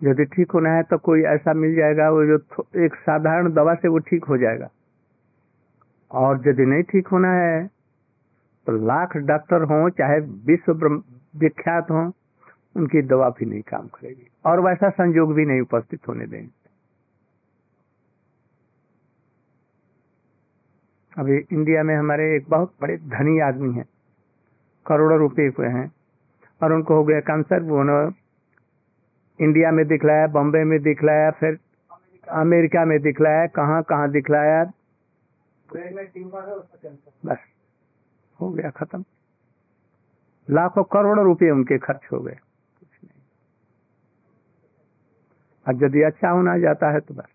यदि 0.01 0.25
ठीक 0.27 0.51
होना 0.51 0.71
है 0.71 0.83
तो 0.83 0.99
कोई 0.99 1.23
ऐसा 1.27 1.53
मिल 1.55 1.75
जाएगा, 1.77 2.09
वो 2.11 2.25
जो 2.27 2.37
एक 2.85 2.95
साधारण 2.97 3.53
दवा 3.53 3.75
से 3.75 3.89
वो 3.89 3.99
ठीक 4.01 4.25
हो 4.25 4.37
जाएगा। 4.39 4.69
और 6.11 6.49
यदि 6.49 6.67
नहीं 6.67 6.83
ठीक 6.83 7.09
होना 7.09 7.33
है 7.33 7.67
तो 8.67 8.73
लाख 8.87 9.17
डॉक्टर 9.17 9.63
हों, 9.63 9.89
चाहे 9.91 10.21
विश्व 10.21 11.03
विख्यात 11.35 11.91
हों, 11.91 12.11
उनकी 12.77 13.03
दवा 13.05 13.29
भी 13.31 13.47
नहीं 13.47 13.63
काम 13.63 13.87
करेगी। 13.89 14.29
और 14.45 14.61
वैसा 14.61 14.91
संयोग 14.93 15.35
भी 15.35 15.45
नहीं 15.47 15.61
उपस्थित 15.61 16.09
होने 16.09 16.27
देंगे। 16.27 16.51
अभी 21.13 21.37
इंडिया 21.37 21.83
में 21.83 21.95
हमारे 21.97 22.25
एक 22.37 22.45
बहुत 22.49 22.73
बड़े 22.83 22.97
धनी 22.97 23.39
आदमी 23.41 23.73
हैं, 23.75 23.85
करोड़ों 24.87 25.19
रुपए 25.19 25.47
हुए 25.59 25.69
हैं, 25.69 25.91
और 26.61 26.73
उनको 26.73 26.95
हो 26.95 27.05
गया 27.05 27.21
कैंसर, 27.23 27.63
वो 27.63 27.83
इंडिया 29.41 29.71
में 29.71 29.87
दिखलाया 29.89 30.27
बॉम्बे 30.27 30.65
में 30.65 30.79
दिखलाया 30.83 31.31
फिर 31.31 31.59
अमेरिका 32.29 32.85
में 32.85 32.99
दिखलाया 33.03 33.47
कहाँ 33.47 33.83
कहाँ 33.83 34.11
दिखलाया 34.11 34.65
बस, 37.25 37.39
हो 38.41 38.51
गया 38.51 38.71
खत्म। 38.71 39.05
लाखों 40.49 40.85
करोड़ों 40.85 41.25
रुपए 41.25 41.51
उनके 41.51 41.79
खर्च 41.79 42.01
हो 42.13 42.21
गए। 42.21 42.37
कुछ 42.79 42.89
नहीं। 43.05 43.21
यदि 45.85 46.03
अच्छा 46.03 46.31
होना 46.31 46.59
जाता 46.59 46.91
है 46.91 47.01
तो 47.01 47.15
बस। 47.15 47.29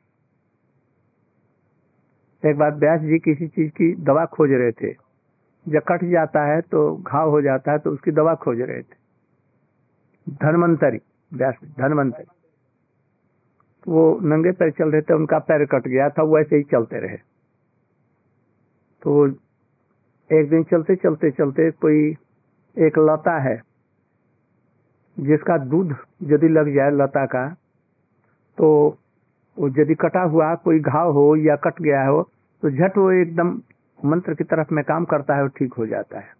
एक 2.44 2.58
बार 2.58 2.72
व्यास 2.76 3.00
जी 3.02 3.20
किसी 3.20 3.48
चीज़ 3.48 3.72
की 3.72 3.94
दवा 3.96 4.26
खोज 4.26 4.52
रहे 4.52 4.72
थे। 4.72 4.92
जब 5.66 5.84
कट 5.88 6.04
जाता 6.04 6.46
है 6.46 6.62
तो 6.62 6.96
घाव 6.98 7.30
हो 7.30 7.42
जाता 7.42 7.72
है 7.72 7.78
तो 7.80 7.92
उसकी 7.92 8.12
दवा 8.12 8.36
खोज 8.36 8.62
रहे 8.62 8.82
थे। 8.82 8.96
धनवंतरी। 10.28 11.00
व्यास 11.34 11.56
धनवंतरी 11.78 12.26
वो 13.86 14.04
नंगे 14.24 14.52
पैर 14.52 14.70
चल 14.72 14.92
रहे 14.92 15.02
थे, 15.02 15.14
उनका 15.14 15.40
पैर 15.42 15.66
कट 15.66 15.88
गया 15.88 16.10
था 16.10 16.24
वैसे 16.26 16.56
ही 16.56 16.64
चलते 16.64 17.00
रहे। 17.00 17.18
तो 19.02 19.26
एक 20.30 20.50
दिन 20.50 20.64
चलते 20.64 20.96
चलते 20.96 21.32
चलते 21.32 21.70
कोई 21.74 22.10
एक 22.78 23.00
लता 23.00 23.38
है, 23.42 23.62
जिसका 25.18 25.58
दूध 25.66 25.96
यदि 26.24 26.48
लग 26.50 26.74
जाए 26.76 26.92
लता 26.92 27.26
का 27.26 27.48
तो 28.58 28.70
वो 29.58 29.68
यदि 29.72 29.96
कटा 29.96 30.22
हुआ 30.26 30.54
कोई 30.64 30.80
घाव 30.82 31.12
हो 31.12 31.36
या 31.38 31.56
कट 31.66 31.82
गया 31.82 32.06
हो 32.08 32.22
तो 32.64 32.70
झट 32.70 32.98
वो 32.98 33.12
एकदम 33.12 33.50
मंत्र 34.00 34.34
की 34.34 34.44
तरफ़ 34.46 34.74
में 34.74 34.84
काम 34.84 35.06
करता 35.06 35.36
है 35.36 35.42
और 35.42 35.50
ठीक 35.50 35.74
हो 35.74 35.86
जाता 35.88 36.20
है। 36.20 36.32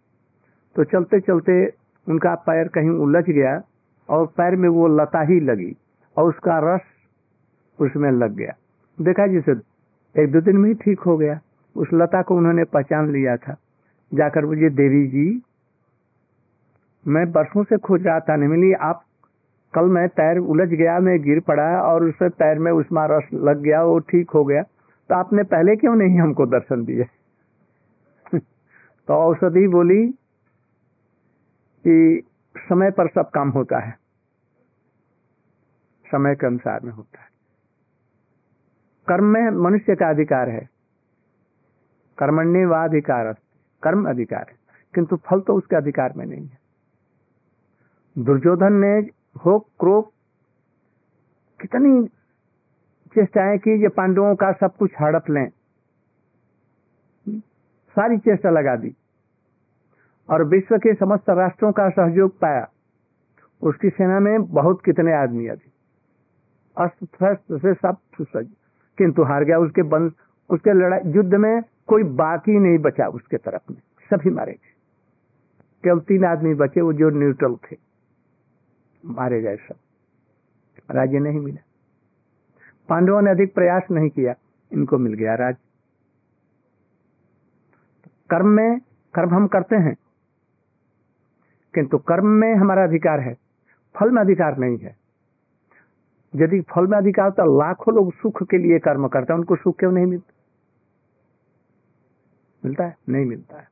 तो 0.76 0.84
चलते 0.86 1.20
चलते 1.20 1.54
उनका 2.08 2.34
पैर 2.48 2.68
कहीं 2.68 2.90
उलझ 3.02 3.24
गया 3.26 3.58
और 4.10 4.26
पैर 4.26 4.56
में 4.56 4.70
वो 4.70 4.88
लता 4.88 5.22
ही 5.22 5.40
लगी 5.40 5.78
और 6.18 6.30
उसका 6.30 6.76
रस 6.76 6.82
उसमें 7.80 8.12
लग 8.12 8.36
गया। 8.36 8.54
देखा 9.02 9.28
जिसे 9.28 9.52
एक 10.24 10.32
दो 10.32 10.42
दिन 10.42 10.58
में 10.58 10.70
ही 10.70 10.76
ठीक 10.76 11.00
हो 11.00 11.18
गया। 11.18 11.40
उस 11.76 11.88
लता 11.94 12.22
को 12.22 12.36
उन्होंने 12.36 12.64
पहचान 12.64 13.12
लिया 13.12 13.38
था। 13.38 13.56
जाकर 14.14 14.46
बोलिए 14.46 14.70
देवी 14.70 15.08
जी, 15.08 15.42
मैं 17.08 17.32
बरसों 17.32 17.64
से 17.64 17.78
खोज 17.78 18.08
रहा 18.08 18.20
था, 18.20 18.36
नहीं 18.36 18.50
मिली। 18.50 18.74
आप, 18.74 19.04
कल 19.74 19.86
मैं 19.86 20.08
पैर 20.10 20.38
उलझ 20.38 20.70
गया, 20.70 21.00
मैं 21.00 21.22
गिर 21.22 21.40
पड़ा 21.40 21.82
और 21.82 22.04
उससे 22.04 22.30
पैर 22.30 22.60
में 22.60 22.72
उसमें 22.72 23.08
रस 23.08 23.24
लग 23.34 23.62
गया, 23.62 23.84
वो 23.84 24.00
ठीक 24.00 24.30
हो 24.30 24.46
गया। 24.46 24.64
तो 25.10 25.16
आपने 25.16 25.44
पहले 25.44 25.76
क्यों 25.76 25.96
नहीं 25.96 26.20
हमको 26.20 26.46
दर्शन 26.46 26.86
दिए? 26.86 27.04
तो 29.08 29.14
औषधि 29.14 29.68
बोली 29.68 30.08
कि 31.88 32.24
समय 32.58 32.92
पर 32.92 33.08
सब 33.08 33.30
काम 33.30 33.50
होता 33.50 33.80
है। 33.80 33.92
समय 36.06 36.36
के 36.36 36.48
अनुसार 36.48 36.80
में 36.82 36.92
होता 36.92 37.22
है। 37.22 37.28
कर्म 39.08 39.24
में 39.24 39.50
मनुष्य 39.50 39.96
का 39.96 40.10
अधिकार 40.10 40.50
है। 40.50 40.70
कर्मण्य 42.18 42.66
व 42.66 42.74
अधिकार 42.76 43.34
कर्म 43.84 44.10
अधिकार 44.10 44.46
है। 44.50 44.56
किंतु 44.96 45.16
फल 45.16 45.42
तो 45.42 45.54
उसके 45.54 45.76
अधिकार 45.76 46.14
में 46.18 46.26
नहीं 46.26 46.48
है। 46.48 46.58
दुर्योधन 48.18 48.74
ने 48.74 49.00
हो 49.46 49.60
क्रोध 49.60 50.06
कितनी 51.62 52.08
चेष्टाएँ 53.08 53.58
की 53.58 53.82
ये 53.82 53.88
पांडवों 53.88 54.36
का 54.36 54.52
सब 54.52 54.76
कुछ 54.76 54.92
हड़प 55.02 55.30
लें। 55.30 55.50
सारी 57.96 58.18
चेष्टा 58.18 58.50
लगा 58.50 58.76
दी। 58.76 58.96
और 60.30 60.44
विश्व 60.44 60.78
के 60.78 60.94
समस्त 60.94 61.30
राष्ट्रों 61.30 61.72
का 61.72 61.90
सहयोग 61.90 62.40
पाया। 62.40 62.70
उसकी 63.62 63.90
सेना 63.90 64.20
में 64.20 64.44
बहुत 64.44 64.82
कितने 64.86 65.14
आदमी 65.14 65.48
अभी 65.48 65.72
अस्त्र 66.78 67.06
शस्त्र 67.06 67.58
से 67.60 67.74
सब 67.74 67.98
सुसज्ज। 68.18 68.50
किंतु 68.98 69.24
हार 69.24 69.44
गया 69.44 69.60
उसके 69.60 69.82
बंद, 69.82 70.14
उसके 70.50 70.74
लड़ाई, 70.74 71.00
युद्ध 71.06 71.36
में 71.36 71.62
कोई 71.88 72.04
बाकी 72.04 72.60
नहीं 72.60 72.78
बचा 72.78 73.08
उसके 73.08 73.38
तरफ़ 73.38 73.72
में। 73.72 73.82
सभी 74.14 74.30
मारे 74.30 74.52
गए। 74.52 74.74
केवल 75.84 76.00
तीन 76.00 76.26
आदमी 76.26 76.54
बचे 76.54 76.82
वो 76.82 76.94
जो 76.94 77.10
न्यूट्रल 77.10 77.56
थे। 77.56 77.78
मारे 79.06 79.42
गए 79.42 79.56
सब। 79.56 79.76
राज्य 80.92 81.20
नहीं 81.20 81.40
मिला। 81.40 81.64
पांडवों 82.90 83.22
ने 83.22 83.32
अधिक 83.32 83.54
प्रयास 83.54 83.84
नहीं 83.92 84.10
किया। 84.10 84.34
इनको 84.74 84.98
मिल 84.98 85.14
गया 85.14 85.36
राज्य। 85.36 85.60
कर्म 88.30 88.48
में, 88.48 88.80
कर्म 89.14 89.30
हम 89.30 89.48
करते 89.48 89.76
हैं। 89.76 89.96
किंतु 91.76 91.98
कर्म 91.98 92.26
में 92.26 92.56
हमारा 92.56 92.84
अधिकार 92.84 93.20
है, 93.20 93.34
फल 94.00 94.12
में 94.12 94.22
अधिकार 94.22 94.58
नहीं 94.58 94.78
है। 94.78 94.96
यदि 96.36 96.62
फल 96.62 96.88
में 96.88 96.98
अधिकार 96.98 97.30
तो 97.30 97.60
लाखों 97.60 97.96
लोग 97.96 98.14
सुख 98.14 98.44
के 98.44 98.58
लिए 98.58 98.80
कर्म 98.80 99.08
करते 99.08 99.34
उनको 99.34 99.56
सुख 99.56 99.80
क्यों 99.80 99.92
नहीं 99.92 100.06
मिलता? 100.06 100.34
मिलता 102.66 102.84
है? 102.84 102.98
नहीं 103.10 103.26
मिलता 103.26 103.60
है। 103.60 103.68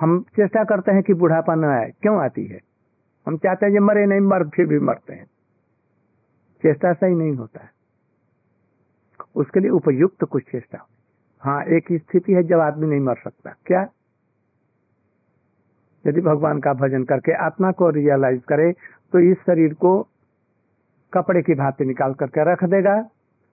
हम 0.00 0.20
चेष्टा 0.20 0.64
करते 0.64 0.92
हैं 0.92 1.02
कि 1.02 1.14
बुढ़ापा 1.14 1.54
न 1.54 1.64
आए, 1.64 1.92
क्यों 2.02 2.24
आती 2.24 2.46
है? 2.46 2.60
हम 3.26 3.36
चाहते 3.36 3.66
हैं 3.66 3.74
कि 3.74 3.78
मरे, 3.78 4.06
नहीं 4.06 4.20
मर, 4.20 4.48
फिर 4.48 4.66
भी 4.66 4.78
मरते 4.78 5.14
हैं। 5.14 5.26
चेष्टा 6.62 6.92
सही 6.92 7.14
नहीं 7.14 7.32
होता 7.32 7.60
है। 7.60 7.70
उसके 9.36 9.60
लिए 9.60 9.70
उपयुक्त 9.70 10.24
कुछ 10.24 10.42
चेष्टा 10.42 10.86
हाँ 11.40 11.64
एक 11.64 11.84
स्थिति 11.92 12.32
है, 12.32 12.42
जब 12.42 12.60
आदमी 12.60 12.86
नहीं 12.86 13.00
मर 13.00 13.14
सकता। 13.14 13.54
क्या? 13.66 13.88
यदि 16.06 16.20
भगवान 16.20 16.60
का 16.60 16.72
भजन 16.74 17.04
करके 17.04 17.32
आत्मा 17.44 17.70
को 17.72 17.90
रियलाइज़ 17.90 18.40
करे 18.40 18.72
तो 19.12 19.18
इस 19.30 19.38
शरीर 19.38 19.74
को 19.74 19.92
कपड़े 21.12 21.42
की 21.42 21.54
भांति 21.54 21.84
निकाल 21.84 22.14
करके 22.14 22.44
रख 22.52 22.64
देगा। 22.64 22.94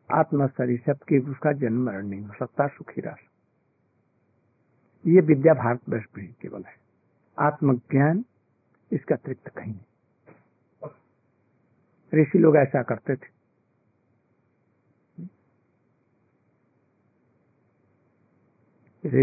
आत्मा 0.10 0.48
शरीर 0.48 0.82
शब्द 0.86 1.04
की 1.10 1.18
उसका 1.32 1.52
जन्म, 1.54 1.86
मरण 1.86 2.08
नहीं 2.08 2.22
हो 2.22 2.34
सकता, 2.40 2.68
सुखी 2.68 3.02
रह 3.02 3.16
ये 5.06 5.22
विद्या 5.22 5.54
भारत 5.54 5.80
वर्ष 5.90 6.06
में 6.18 6.28
केवल 6.42 6.64
है। 6.64 6.76
आत्मज्ञान 7.38 8.24
इसका 8.92 9.16
अतिरिक्त 9.16 9.48
कहीं 9.48 9.74
नहीं। 9.74 10.92
ऋषि 12.14 12.40
लोग 12.40 12.56
ऐसा 12.58 12.82
करते 12.84 13.16
थे। 13.16 13.32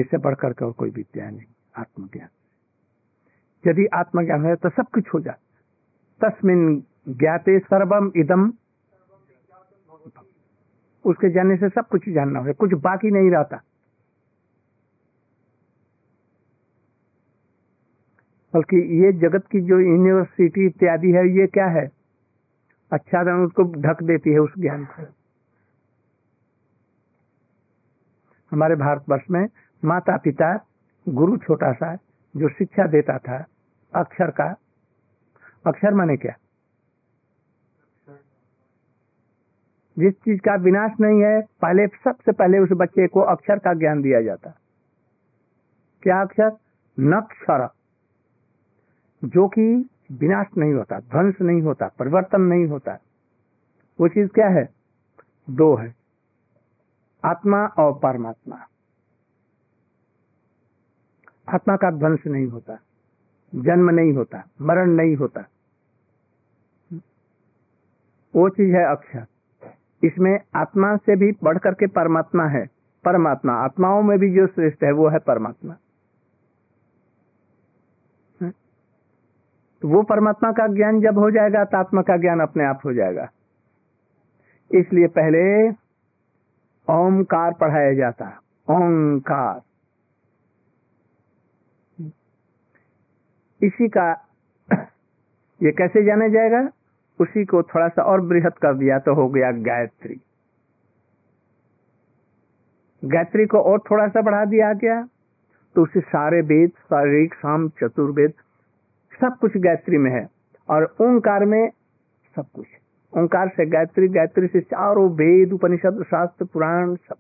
इससे 0.00 0.18
बढ़कर 0.18 0.52
के 0.52 0.64
और 0.64 0.72
कोई 0.72 0.90
विद्या 0.90 1.30
नहीं, 1.30 1.46
आत्मज्ञान। 1.76 2.28
यदि 3.64 3.86
आत्मज्ञान 3.94 4.44
है 4.46 4.54
तो 4.56 4.68
सब 4.68 4.86
कुछ 4.94 5.08
हो 5.14 5.20
जाए 5.20 5.36
तस्मिन 6.20 6.60
ज्ञाते 7.08 7.58
सर्वम 7.58 8.10
इदम। 8.16 8.52
उसके 11.04 11.30
जानने 11.30 11.56
से 11.56 11.68
सब 11.68 11.86
कुछ 11.88 12.08
जानना 12.08 12.38
होगा, 12.38 12.52
कुछ 12.52 12.72
बाकी 12.80 13.10
नहीं 13.10 13.30
रहता। 13.30 13.56
बल्कि 18.54 18.76
ये 19.02 19.12
जगत 19.12 19.46
की 19.46 19.60
जो 19.60 19.78
यूनिवर्सिटी 19.80 20.66
इत्यादि 20.66 21.10
है, 21.12 21.26
ये 21.28 21.46
क्या 21.46 21.66
है? 21.68 21.86
अच्छा 22.92 23.20
रंग 23.22 23.46
उसको 23.46 23.62
ढक 23.82 24.02
देती 24.02 24.30
है 24.30 24.38
उस 24.38 24.52
ज्ञान 24.58 24.84
को। 24.84 25.02
हमारे 28.52 28.74
भारतवर्ष 28.76 29.22
में 29.30 29.46
माता 29.82 30.16
पिता 30.16 30.54
गुरु 31.06 31.36
छोटा 31.36 31.72
सा 31.72 31.94
जो 32.36 32.48
शिक्षा 32.48 32.86
देता 32.86 33.18
था, 33.18 33.46
अक्षर 33.94 34.30
का। 34.30 34.56
अक्षर 35.66 35.94
माने 35.94 36.16
क्या? 36.16 36.34
जिस 39.98 40.14
चीज़ 40.14 40.40
का 40.40 40.54
विनाश 40.54 40.92
नहीं 41.00 41.20
है, 41.20 41.42
पहले, 41.42 41.86
सबसे 41.86 42.32
पहले 42.32 42.58
उस 42.58 42.68
बच्चे 42.72 43.06
को 43.06 43.20
अक्षर 43.20 43.58
का 43.58 43.74
ज्ञान 43.74 44.02
दिया 44.02 44.22
जाता। 44.22 44.50
क्या 46.02 46.20
अक्षर? 46.20 46.56
नक्षर। 47.00 47.68
जो 49.24 49.48
कि 49.48 49.88
विनाश 50.12 50.46
नहीं 50.58 50.74
होता, 50.74 51.00
ध्वंस 51.00 51.34
नहीं 51.40 51.62
होता, 51.62 51.88
परिवर्तन 51.98 52.40
नहीं 52.40 52.66
होता। 52.66 52.98
वो 54.00 54.08
चीज़ 54.08 54.28
क्या 54.28 54.48
है? 54.48 54.68
दो 55.50 55.76
है। 55.76 55.94
आत्मा 57.24 57.66
और 57.66 57.98
परमात्मा। 57.98 58.66
आत्मा 61.50 61.76
का 61.76 61.90
ध्वंस 61.90 62.26
नहीं 62.26 62.46
होता, 62.46 62.78
जन्म 63.52 63.90
नहीं 63.90 64.12
होता, 64.12 64.42
मरण 64.60 64.90
नहीं 64.90 65.16
होता। 65.16 65.44
वो 68.34 68.48
चीज़ 68.48 68.74
है 68.76 68.84
अक्षर। 68.84 69.26
इसमें 70.02 70.38
आत्मा 70.54 70.96
से 70.96 71.16
भी 71.16 71.32
बढ़ 71.44 71.58
करके 71.58 71.86
परमात्मा 71.86 72.44
है, 72.46 72.64
परमात्मा। 73.04 73.52
आत्माओं 73.54 74.02
में 74.02 74.18
भी 74.18 74.32
जो 74.34 74.46
श्रेष्ठ 74.46 74.84
है, 74.84 74.92
वो 74.92 75.08
है 75.08 75.18
परमात्मा। 75.18 75.76
तो 79.82 79.88
वो 79.88 80.02
परमात्मा 80.02 80.50
का 80.52 80.66
ज्ञान 80.66 81.00
जब 81.00 81.18
हो 81.18 81.30
जाएगा 81.30 81.64
तो 81.64 81.76
आत्मा 81.78 82.02
का 82.02 82.16
ज्ञान 82.16 82.40
अपने 82.40 82.64
आप 82.64 82.80
हो 82.84 82.92
जाएगा। 82.92 83.28
इसलिए 84.70 85.06
पहले 85.08 85.70
ओंकार 86.88 87.52
पढ़ाया 87.52 87.94
जाता 87.94 88.24
है 88.24 88.36
ओंकार। 88.68 89.60
इसी 93.62 93.88
का 93.88 94.28
ये 95.62 95.72
कैसे 95.72 96.04
जाना 96.04 96.28
जाएगा? 96.28 96.70
उसी 97.20 97.44
को 97.44 97.62
थोड़ा 97.62 97.88
सा 97.88 98.02
और 98.02 98.20
बृहत 98.20 98.58
कर 98.58 98.74
दिया 98.74 98.98
तो 98.98 99.14
हो 99.14 99.28
गया 99.28 99.52
गायत्री। 99.52 100.20
गायत्री 103.04 103.46
को 103.46 103.60
और 103.60 103.82
थोड़ा 103.90 104.08
सा 104.08 104.22
बढ़ा 104.22 104.44
दिया 104.44 104.72
गया 104.72 105.08
तो 105.74 105.82
उसे 105.82 106.00
सारे 106.00 106.40
वेद 106.40 106.70
शारीरिक 106.70 107.34
शाम 107.34 107.68
चतुर्वेद, 107.68 108.32
सब 109.20 109.36
कुछ 109.40 109.56
गायत्री 109.56 109.98
में 109.98 110.10
है। 110.10 110.28
और 110.68 110.94
ओंकार 111.00 111.44
में 111.44 111.70
सब 112.36 112.44
कुछ। 112.54 112.66
ओंकार 113.18 113.48
से 113.48 113.66
गायत्री 113.66 114.08
गायत्री 114.08 114.46
से 114.46 114.60
चारों 114.60 115.10
वेद, 115.10 115.52
उपनिषद, 115.52 116.02
शास्त्र, 116.02 116.44
पुराण, 116.44 116.94
सब 116.94 117.14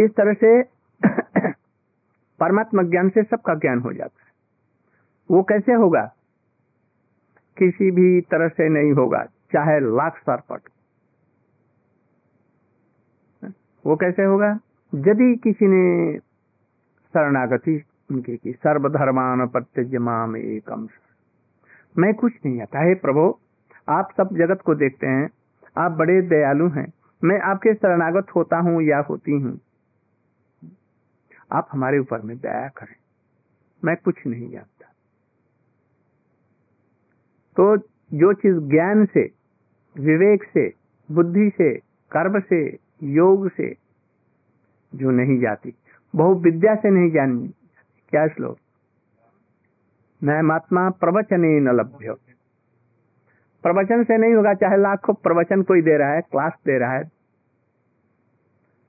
इस 0.00 0.10
तरह 0.10 0.32
से 0.32 0.62
परमात्मा 2.40 2.82
ज्ञान 2.82 3.08
से 3.08 3.22
सबका 3.22 3.54
ज्ञान 3.54 3.78
हो 3.78 3.92
जाता 3.92 4.22
है। 4.24 4.30
वो 5.30 5.42
कैसे 5.42 5.72
होगा? 5.72 6.14
किसी 7.58 7.90
भी 7.90 8.20
तरह 8.20 8.48
से 8.48 8.68
नहीं 8.68 8.92
होगा, 8.92 9.24
चाहे 9.24 9.80
लाख 9.80 10.18
सरपट 10.18 10.60
वो 13.86 13.96
कैसे 13.96 14.22
होगा? 14.22 14.58
यदि 14.94 15.36
किसी 15.36 15.66
ने 15.66 16.18
शरणागति 17.08 17.84
उनके 18.10 18.36
की, 18.36 18.52
सर्वधर्मान 18.52 19.46
प्रत्यज 19.46 19.96
माम 19.96 20.36
एकम। 20.36 20.88
मैं 21.98 22.14
कुछ 22.14 22.32
नहीं 22.46 22.62
आता। 22.62 22.78
है 22.78 22.94
प्रभु, 22.94 23.34
आप 23.88 24.08
सब 24.16 24.28
जगत 24.32 24.60
को 24.60 24.74
देखते 24.74 25.06
हैं। 25.06 25.30
आप 25.78 25.92
बड़े 25.92 26.22
दयालु 26.22 26.68
हैं। 26.68 26.92
मैं 27.24 27.40
आपके 27.40 27.74
शरणागत 27.74 28.26
होता 28.36 28.58
हूँ 28.58 28.82
या 28.82 29.00
होती 29.00 29.32
हूँ। 29.32 29.60
आप 31.54 31.68
हमारे 31.72 31.98
ऊपर 31.98 32.20
में 32.20 32.38
दया 32.38 32.68
करें। 32.68 32.96
मैं 33.84 33.96
कुछ 33.96 34.26
नहीं 34.26 34.50
जानता। 34.50 34.86
तो 37.56 37.76
जो 38.12 38.32
चीज़ 38.32 38.58
ज्ञान 38.58 39.06
से, 39.06 39.24
विवेक 39.98 40.44
से, 40.44 40.72
बुद्धि 41.14 41.50
से, 41.50 41.74
कर्म 42.10 42.40
से, 42.40 42.78
योग 43.02 43.50
से, 43.50 43.76
जो 44.94 45.10
नहीं 45.10 45.40
जाती 45.40 45.74
बहु 46.16 46.34
विद्या 46.34 46.74
से 46.74 46.90
नहीं 46.90 47.10
जानी 47.10 47.48
क्या 48.10 48.26
श्लोक? 48.28 48.58
मैं 50.22 50.42
महात्मा 50.42 50.90
प्रवचन 50.90 51.44
ही 51.44 51.60
न 51.60 51.68
लभ्य। 51.68 52.14
प्रवचन 53.62 54.04
से 54.04 54.16
नहीं 54.18 54.34
होगा, 54.34 54.54
चाहे 54.54 54.76
लाखों 54.76 55.14
प्रवचन 55.14 55.62
कोई 55.62 55.82
दे 55.82 55.96
रहा 55.96 56.12
है, 56.12 56.20
क्लास 56.20 56.52
दे 56.66 56.78
रहा 56.78 56.92
है 56.92 57.13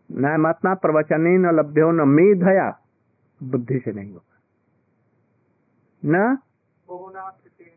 न 0.10 0.36
महात्मा 0.38 0.74
प्रवचन 0.74 1.22
न 1.22 1.52
लभ्यो 1.52 1.92
न 1.92 2.08
मेधया। 2.10 2.70
बुद्धि 3.42 3.80
से 3.80 3.92
नहीं 3.92 4.12
होगा। 4.12 4.40
न 6.04 6.38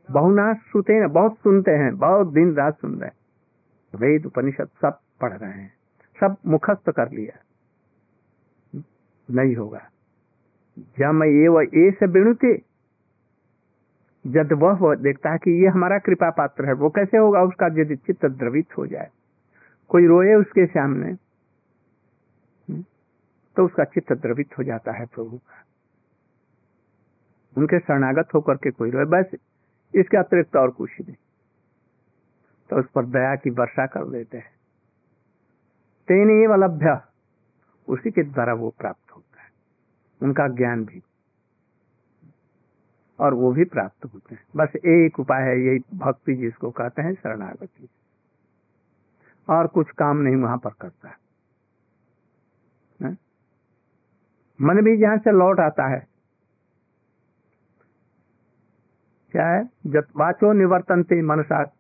बहुना 0.09 0.53
सुते 0.55 1.01
न, 1.01 1.09
बहुत 1.09 1.35
सुनते 1.35 1.71
हैं, 1.71 1.97
बहुत 1.99 2.33
दिन 2.33 2.55
रात 2.55 2.75
सुन 2.75 2.95
रहे 2.95 3.09
हैं। 3.09 3.17
वेद 3.95 4.27
उपनिषद 4.27 4.69
सब 4.83 4.99
पढ़ 5.21 5.33
रहे 5.33 5.51
हैं, 5.51 5.73
सब 6.21 6.37
मुखस्त 6.47 6.91
कर 6.91 7.11
लिया। 7.11 7.37
नहीं 9.29 9.55
होगा। 9.57 9.81
जम 10.99 11.23
एव 11.25 11.61
ए 11.61 11.91
से 11.91 12.07
बिणुते 12.07 12.53
जब 14.25 14.53
वह 14.53 14.95
देखता 14.95 15.31
है 15.31 15.39
कि 15.39 15.51
ये 15.63 15.69
हमारा 15.69 15.99
कृपा 15.99 16.31
पात्र 16.31 16.65
है, 16.65 16.73
वो 16.73 16.91
कैसे 16.91 17.17
होगा? 17.17 17.43
उसका 17.43 17.67
यदि 17.73 17.97
चित्त 17.97 18.27
द्रवित 18.27 18.77
हो 18.79 18.87
जाए, 18.87 19.09
कोई 19.91 20.07
रोए 20.07 20.35
उसके 20.35 20.67
सामने 20.67 21.15
तो 23.59 23.65
उसका 23.65 23.85
चित्त 23.85 24.13
द्रवित 24.13 24.59
हो 24.59 24.63
जाता 24.63 24.93
है 24.93 25.07
प्रभु। 25.07 25.39
का 25.39 25.65
उनके 27.57 27.79
शरणागत 27.79 28.29
होकर 28.35 28.55
के 28.55 28.71
कोई 28.71 28.91
रोए, 28.91 29.05
बस 29.05 29.35
इसके 29.95 30.17
अतिरिक्त 30.17 30.57
और 30.57 30.71
कुछ 30.71 30.91
नहीं। 31.01 31.17
तो 32.71 32.79
उस 32.79 32.91
पर 32.91 33.07
दया 33.07 33.37
की 33.37 33.51
वर्षा 33.51 33.87
कर 33.87 34.05
देते 34.05 34.39
हैं। 34.39 34.51
तेन 36.09 36.31
ये 36.31 36.57
लभ्य 36.57 37.01
उसी 37.89 38.11
के 38.11 38.23
द्वारा 38.23 38.55
वो 38.55 38.71
प्राप्त 38.71 39.17
होता 39.17 39.43
है। 39.43 39.51
उनका 40.23 40.49
ज्ञान 40.49 40.85
भी। 40.85 41.03
और 43.21 43.35
वो 43.35 43.53
भी 43.53 43.65
प्राप्त 43.65 44.05
होते 44.05 44.35
हैं। 44.35 44.45
बस 44.57 44.69
एक 44.77 45.21
उपाय 45.21 45.43
है, 45.43 45.61
यही 45.61 45.99
भक्ति 45.99 46.35
जिसको 46.35 46.71
कहते 46.71 47.03
हैं, 47.03 47.15
शरणागति। 47.15 47.89
और 49.49 49.67
कुछ 49.67 49.91
काम 49.91 50.17
नहीं 50.17 50.37
वहाँ 50.37 50.59
पर 50.59 50.71
करता 50.71 51.09
है। 51.09 51.28
मन 54.63 54.83
भी 54.83 54.97
जहाँ 54.97 55.19
से 55.19 55.31
लौट 55.31 55.61
आता 55.61 55.87
है। 55.87 56.07
क्या 59.33 59.47
है? 59.47 59.71
जब 59.87 60.07
वाचो 60.17 60.53
निवर्तनते 60.53 61.23
मनसा। 61.23 61.73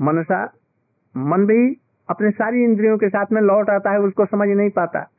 मनसा, 0.00 0.52
मन 1.16 1.46
भी 1.46 1.80
अपने 2.10 2.30
सारी 2.30 2.64
इंद्रियों 2.64 2.98
के 2.98 3.08
साथ 3.08 3.26
में 3.32 3.42
लौट 3.42 3.70
आता 3.70 3.90
है, 3.90 4.00
उसको 4.00 4.26
समझ 4.26 4.48
नहीं 4.48 4.70
पाता। 4.70 5.10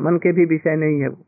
मन 0.00 0.16
के 0.16 0.32
भी 0.32 0.44
विषय 0.44 0.76
नहीं 0.76 1.00
है 1.00 1.08
वो। 1.08 1.24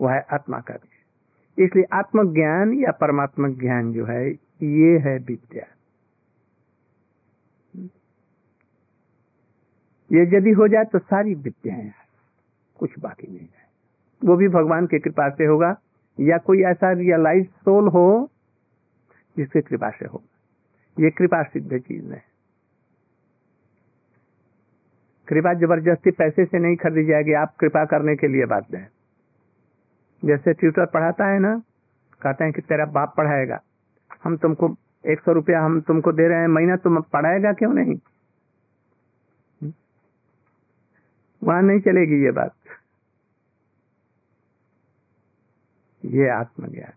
वो 0.00 0.08
है 0.08 0.26
आत्मा 0.32 0.60
का 0.60 0.74
विषय। 0.74 1.64
इसलिए 1.64 1.84
आत्मज्ञान 1.92 2.72
या 2.72 2.90
परमात्मा 2.90 3.48
ज्ञान 3.48 3.92
जो 3.92 4.04
है, 4.04 4.30
ये 4.62 4.98
है 4.98 5.18
विद्या। 5.18 5.75
ये 10.12 10.36
यदि 10.36 10.50
हो 10.50 10.68
जाए 10.68 10.84
तो 10.84 10.98
सारी 10.98 11.34
विद्याएँ 11.34 11.92
कुछ 12.78 12.98
बाकी 12.98 13.26
नहीं 13.28 13.40
है। 13.40 13.66
वो 14.24 14.36
भी 14.36 14.48
भगवान 14.48 14.86
की 14.86 14.98
कृपा 14.98 15.28
से 15.28 15.44
होगा, 15.44 15.76
या 16.20 16.38
कोई 16.38 16.62
ऐसा 16.62 16.92
रियलाइज़ 16.92 17.46
सोल 17.46 17.88
हो, 17.88 18.30
जिसके 19.36 19.60
कृपा 19.60 19.90
से 19.90 20.06
होगा। 20.06 21.04
ये 21.04 21.10
कृपा 21.10 21.42
सिद्ध 21.42 21.78
चीज़ 21.78 22.12
है। 22.12 22.22
कृपा 25.28 25.54
ज़बरदस्ती 25.54 26.10
पैसे 26.10 26.44
से 26.44 26.58
नहीं 26.58 26.76
खरीदी 26.76 27.04
जाएगी, 27.04 27.32
आप 27.32 27.56
कृपा 27.60 27.84
करने 27.84 28.16
के 28.16 28.28
लिए 28.28 28.46
बात 28.46 28.66
है। 28.74 28.90
जैसे 30.24 30.52
ट्यूटर 30.52 30.86
पढ़ाता 30.86 31.26
है 31.26 31.38
ना, 31.38 31.62
कहते 32.22 32.44
हैं 32.44 32.52
कि 32.52 32.60
तेरा 32.60 32.84
बाप 32.84 33.14
पढ़ाएगा। 33.16 33.60
हम 34.24 34.36
तुमको 34.36 34.76
एक 35.06 35.20
सौ 35.20 35.32
रुपया 35.32 35.62
हम 35.62 35.80
तुमको 35.80 36.12
दे 36.12 36.28
रहे 36.28 36.38
हैं, 36.38 36.48
महीना 36.48 36.76
तुम 36.76 37.00
पढ़ाएगा 37.00 37.52
क्यों 37.52 37.74
नहीं? 37.74 37.98
वहाँ 41.44 41.62
नहीं 41.62 41.80
चलेगी 41.80 42.24
ये 42.24 42.30
बात। 42.30 42.54
ये 46.04 46.28
आत्मज्ञान। 46.28 46.92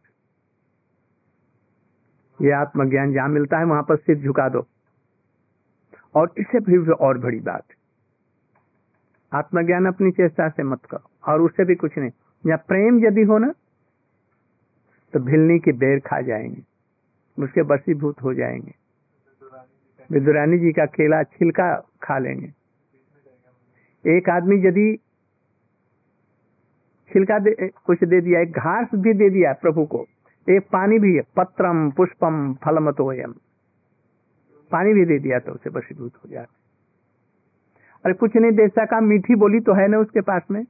ये 2.46 2.52
आत्मज्ञान 2.52 3.14
जहाँ 3.14 3.30
मिलता 3.30 3.58
है 3.58 3.66
वहाँ 3.66 3.84
पर 3.84 3.96
सिर 3.96 4.18
झुका 4.18 4.50
दो। 4.50 4.68
और 6.16 6.34
इससे 6.38 6.60
भी 6.60 6.92
और 6.92 7.18
बड़ी 7.18 7.40
बात। 7.40 7.64
आत्मज्ञान 9.34 9.86
अपनी 9.86 10.12
चेष्टा 10.12 10.50
से 10.50 10.64
मत 10.64 10.86
करो, 10.86 11.10
और 11.28 11.42
उससे 11.42 11.66
भी 11.66 11.76
कुछ 11.76 11.98
नहीं। 11.98 12.12
या 12.48 12.56
प्रेम 12.56 13.06
यदि 13.06 13.22
हो 13.22 13.38
ना 13.38 13.54
तो 15.14 15.20
भिलनी 15.20 15.60
की 15.60 15.72
बेर 15.72 16.00
खा 16.00 16.22
जाएँगे। 16.22 16.64
उसके 17.44 17.64
बसीभूत 17.64 18.22
हो 18.24 18.34
जाएँगे। 18.34 18.74
विदुरानी 20.12 20.60
जी 20.60 20.72
का 20.72 20.86
केला 20.86 21.24
छिलका 21.24 21.76
खा 22.04 22.18
लेंगे। 22.18 22.59
एक 24.06 24.30
आदमी 24.30 24.56
यदि 24.68 24.98
छिलका 27.12 27.40
दे, 27.40 27.68
कुछ 27.68 28.04
दे 28.04 28.22
दिया 28.22 28.40
एक 28.40 28.52
घास 28.52 28.88
भी 28.96 29.14
दे 29.14 29.30
दिया 29.30 29.54
प्रभु 29.54 29.86
को 29.86 30.06
एक 30.48 30.64
पानी 30.64 31.00
भी 31.00 31.16
है 31.16 31.22
पत्रम 31.36 31.92
पुष्पम 31.92 32.54
फलमतोयम 32.54 33.32
पानी 34.72 34.94
भी 34.94 35.06
दे 35.06 35.20
दिया 35.20 35.40
तो 35.40 35.52
उसे 35.52 35.70
बसीभूत 35.70 36.14
हो 36.16 36.30
जाते 36.30 36.58
अरे 38.06 38.14
कुछ 38.14 38.36
नहीं 38.36 38.52
दे 38.52 38.68
सका 38.68 39.00
मीठी 39.00 39.36
बोली 39.36 39.60
तो 39.60 39.74
है 39.74 39.88
ना 39.88 39.98
उसके 39.98 40.22
पास 40.22 40.42
में? 40.52 40.66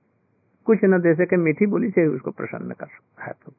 कुछ 0.65 0.80
न 0.84 1.02
दे 1.02 1.13
सके 1.15 1.38
मीठी 1.38 1.65
बोली 1.65 1.89
से 1.89 2.08
उसको 2.08 2.32
प्रसन्न 2.32 2.74
कर 2.74 2.86
सकता 2.86 3.26
है 3.26 3.34
तो 3.46 3.54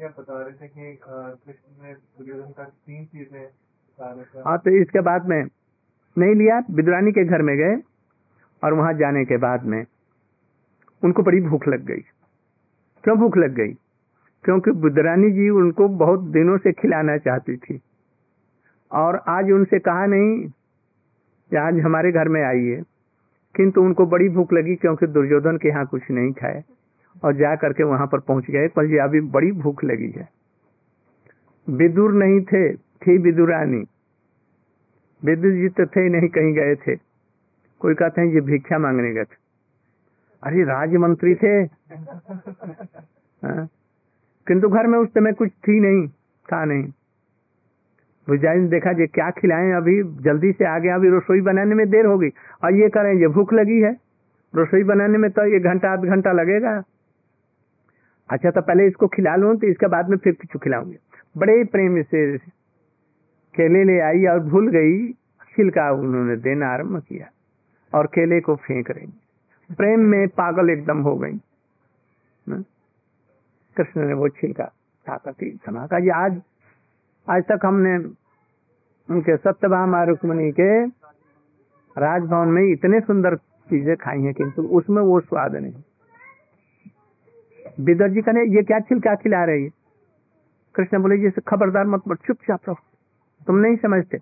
बता 0.00 0.42
रहे 0.42 0.52
थे 0.52 0.68
कि 0.68 0.98
कृष्ण 1.02 1.84
ने 1.84 1.94
दुर्योधन 1.94 2.52
का 2.52 2.64
तीन 2.64 3.04
चीज़ें 3.04 3.63
रहे 4.00 4.42
हाँ 4.46 4.58
तो 4.58 4.70
इसके 4.70 5.00
बाद 5.00 5.28
में 5.28 5.42
नहीं 6.16 6.34
लिया 6.34 6.62
विद्रानी 6.70 7.12
के 7.12 7.24
घर 7.24 7.42
में 7.42 7.56
गए 7.56 7.76
और 8.62 8.74
वहाँ 8.74 8.92
जाने 8.94 9.24
के 9.24 9.36
बाद 9.36 9.64
में 9.64 9.84
उनको 11.02 11.22
बड़ी 11.22 11.40
भूख 11.40 11.66
लग 11.68 11.84
गई। 11.84 12.00
क्यों 13.04 13.16
भूख 13.18 13.36
लग 13.36 13.54
गई? 13.54 13.72
क्योंकि 14.44 14.70
बुद्रानी 14.70 15.30
जी 15.30 15.48
उनको 15.50 15.88
बहुत 15.88 16.20
दिनों 16.20 16.56
से 16.58 16.72
खिलाना 16.72 17.16
चाहती 17.16 17.56
थी। 17.56 17.80
और 18.92 19.16
आज 19.28 19.50
उनसे 19.50 19.78
कहा 19.78 20.06
नहीं 20.06 20.48
कि 20.48 21.56
आज 21.56 21.78
हमारे 21.80 22.12
घर 22.12 22.28
में 22.28 22.42
आइए, 22.42 22.82
किंतु 23.54 23.82
उनको 23.82 24.06
बड़ी 24.06 24.28
भूख 24.28 24.52
लगी 24.52 24.74
क्योंकि 24.74 25.06
दुर्योधन 25.06 25.56
के 25.56 25.68
यहाँ 25.68 25.86
कुछ 25.86 26.10
नहीं 26.10 26.32
खाए 26.32 26.62
और 27.24 27.34
जा 27.34 27.54
करके 27.56 27.84
वहाँ 27.84 28.06
पर 28.06 28.20
पहुँच 28.20 28.50
गए। 28.50 28.68
पर 28.68 28.98
अभी 28.98 29.20
बड़ी 29.20 29.52
भूख 29.52 29.84
लगी 29.84 30.10
है। 30.10 30.28
विदुर 31.68 32.12
नहीं 32.12 32.40
थे 32.40 32.72
थी 33.06 33.18
विदुरानी। 33.18 33.84
विदुर 35.24 35.52
जी 35.52 35.68
तो 35.68 35.86
थे 35.86 36.08
नहीं, 36.08 36.28
कहीं 36.28 36.54
गए 36.54 36.74
थे। 36.74 36.96
कोई 37.80 37.94
कहते 37.94 38.20
हैं, 38.20 38.28
ये 38.28 38.40
भिक्षा 38.40 38.78
मांगने 38.78 39.12
गए 39.12 39.24
थे। 39.24 39.36
अरे, 40.42 40.62
राजमंत्री 40.62 41.34
थे। 41.34 41.62
हाँ? 43.46 43.68
किंतु 44.46 44.68
घर 44.68 44.86
में 44.86 44.98
उस 44.98 45.08
समय 45.08 45.32
कुछ 45.32 45.50
थी 45.50 45.80
नहीं, 45.80 46.08
था 46.52 46.64
नहीं। 46.64 46.92
भुजाई 48.28 48.56
ने 48.56 48.68
देखा 48.68 48.92
जे 48.92 49.06
क्या 49.06 49.30
खिलाएँ, 49.30 49.72
अभी 49.72 50.02
जल्दी 50.02 50.52
से 50.52 50.64
आ 50.64 50.78
गया, 50.78 50.94
अभी 50.94 51.08
रसोई 51.08 51.40
बनाने 51.40 51.74
में 51.74 51.90
देर 51.90 52.06
होगी 52.06 52.28
और 52.64 52.74
ये 52.74 52.88
करें 52.88 53.14
ये 53.14 53.28
भूख 53.28 53.52
लगी 53.52 53.80
है। 53.80 53.96
रसोई 54.56 54.84
बनाने 54.84 55.18
में 55.18 55.30
तो 55.30 55.56
एक 55.56 55.62
घंटा, 55.62 55.90
आध 55.90 56.04
घंटा 56.04 56.32
लगेगा। 56.32 56.82
अच्छा 58.30 58.50
तो 58.50 58.62
पहले 58.62 58.86
इसको 58.86 59.06
खिला 59.06 59.36
लूँ 59.36 59.56
तो 59.56 59.66
इसके 59.66 59.86
बाद 59.86 60.08
में 60.08 60.16
फिर 60.16 60.32
कुछ 60.32 60.62
खिलाऊँगे। 60.62 60.98
बड़े 61.38 61.64
प्रेम 61.64 62.02
से 62.02 62.36
केले 63.54 63.82
ले 63.84 63.98
आई 64.02 64.24
और 64.26 64.40
भूल 64.44 64.68
गई 64.70 65.12
छिलका 65.56 65.90
उन्होंने 65.92 66.36
देना 66.38 66.68
आरंभ 66.68 67.02
किया 67.02 67.26
और 67.92 68.06
केले 68.14 68.40
को 68.40 68.54
फेंक 68.58 68.90
रही। 68.90 69.06
प्रेम 69.70 70.00
में 70.06 70.26
पागल 70.36 70.70
एकदम 70.70 70.98
हो 71.00 71.16
गई। 71.16 71.38
कृष्ण 73.76 74.06
ने 74.06 74.14
वो 74.14 74.28
छिलका 74.30 74.64
खा 75.06 75.16
करके 75.16 75.50
समा 75.50 75.86
का 75.86 75.96
आज 76.16 76.40
आज 77.26 77.42
तक 77.42 77.60
हमने 77.64 77.96
उनके 79.08 79.36
सत्यभामा 79.36 80.02
रुक्मणी 80.04 80.50
के 80.52 80.68
राजभवन 81.96 82.48
में 82.48 82.62
इतने 82.62 83.00
सुंदर 83.02 83.36
चीज़ें 83.36 83.96
खाई 83.96 84.20
हैं, 84.20 84.32
किंतु 84.34 84.62
उसमें 84.78 85.02
वो 85.02 85.20
स्वाद 85.20 85.56
नहीं। 85.56 85.72
बिदर 87.80 88.08
जी 88.10 88.22
कहने 88.22 88.42
ये 88.56 88.62
क्या 88.62 88.78
छिलका 88.80 89.14
खिला 89.14 89.44
रही 89.44 89.64
है? 89.64 89.70
कृष्ण 90.74 91.00
बोले 91.02 91.18
जी 91.18 91.30
खबरदार 91.42 91.86
मत 91.86 92.02
चुपचाप 92.26 92.60
रहो। 92.68 92.76
तुम 93.46 93.56
नहीं 93.56 93.76
समझते। 93.78 94.18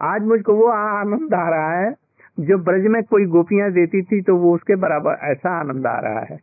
आज 0.00 0.22
मुझको 0.24 0.54
वो 0.56 0.66
आनंद 0.68 1.34
आ 1.34 1.48
रहा 1.50 1.72
है, 1.74 1.90
जो 2.38 2.58
ब्रज 2.58 2.86
में 2.86 3.02
कोई 3.04 3.24
गोपियाँ 3.28 3.70
देती 3.72 4.02
थी 4.02 4.20
तो 4.22 4.36
वो 4.36 4.54
उसके 4.54 4.76
बराबर 4.78 5.18
ऐसा 5.30 5.58
आनंद 5.60 5.86
आ 5.86 5.98
रहा 6.00 6.20
है। 6.24 6.38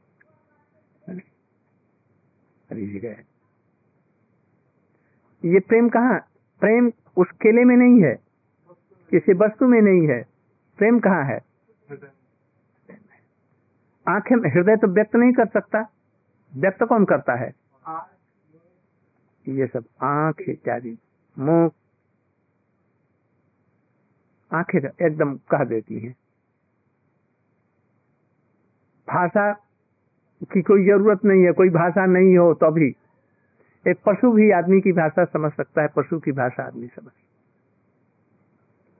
ये 5.43 5.59
प्रेम 5.61 5.89
कहा? 5.89 6.17
प्रेम 6.61 6.91
उस 7.17 7.31
केले 7.41 7.63
में 7.63 7.75
नहीं 7.77 8.03
है, 8.03 8.13
किसी 9.11 9.33
वस्तु 9.35 9.67
में 9.67 9.81
नहीं 9.81 10.07
है। 10.07 10.21
प्रेम 10.79 10.99
कहाँ 10.99 11.23
है? 11.25 11.39
आँखें 14.05 14.35
हृदय 14.47 14.75
तो 14.75 14.87
व्यक्त 14.89 15.15
नहीं 15.15 15.33
कर 15.33 15.47
सकता। 15.49 15.85
व्यक्त 16.51 16.83
कौन 16.83 17.05
करता 17.05 17.33
है? 17.35 17.51
ये 19.45 19.67
सब 19.67 19.83
आँख 20.03 20.41
इत्यादि 20.49 20.97
मुँह 21.37 21.69
आँखें 24.57 25.05
एकदम 25.05 25.35
कह 25.35 25.63
देती 25.63 25.99
हैं। 25.99 26.15
भाषा 29.07 29.53
की 30.43 30.61
कोई 30.61 30.85
ज़रूरत 30.85 31.25
नहीं 31.25 31.43
है, 31.43 31.51
कोई 31.51 31.69
भाषा 31.69 32.05
नहीं 32.05 32.37
हो 32.37 32.53
तो 32.53 32.71
भी। 32.71 32.95
एक 33.87 33.97
पशु 34.05 34.31
भी 34.31 34.51
आदमी 34.51 34.81
की 34.81 34.91
भाषा 34.91 35.25
समझ 35.25 35.51
सकता 35.51 35.81
है, 35.81 35.87
पशु 35.87 36.19
की 36.19 36.31
भाषा 36.31 36.63
आदमी 36.63 36.87
समझ। 36.87 37.11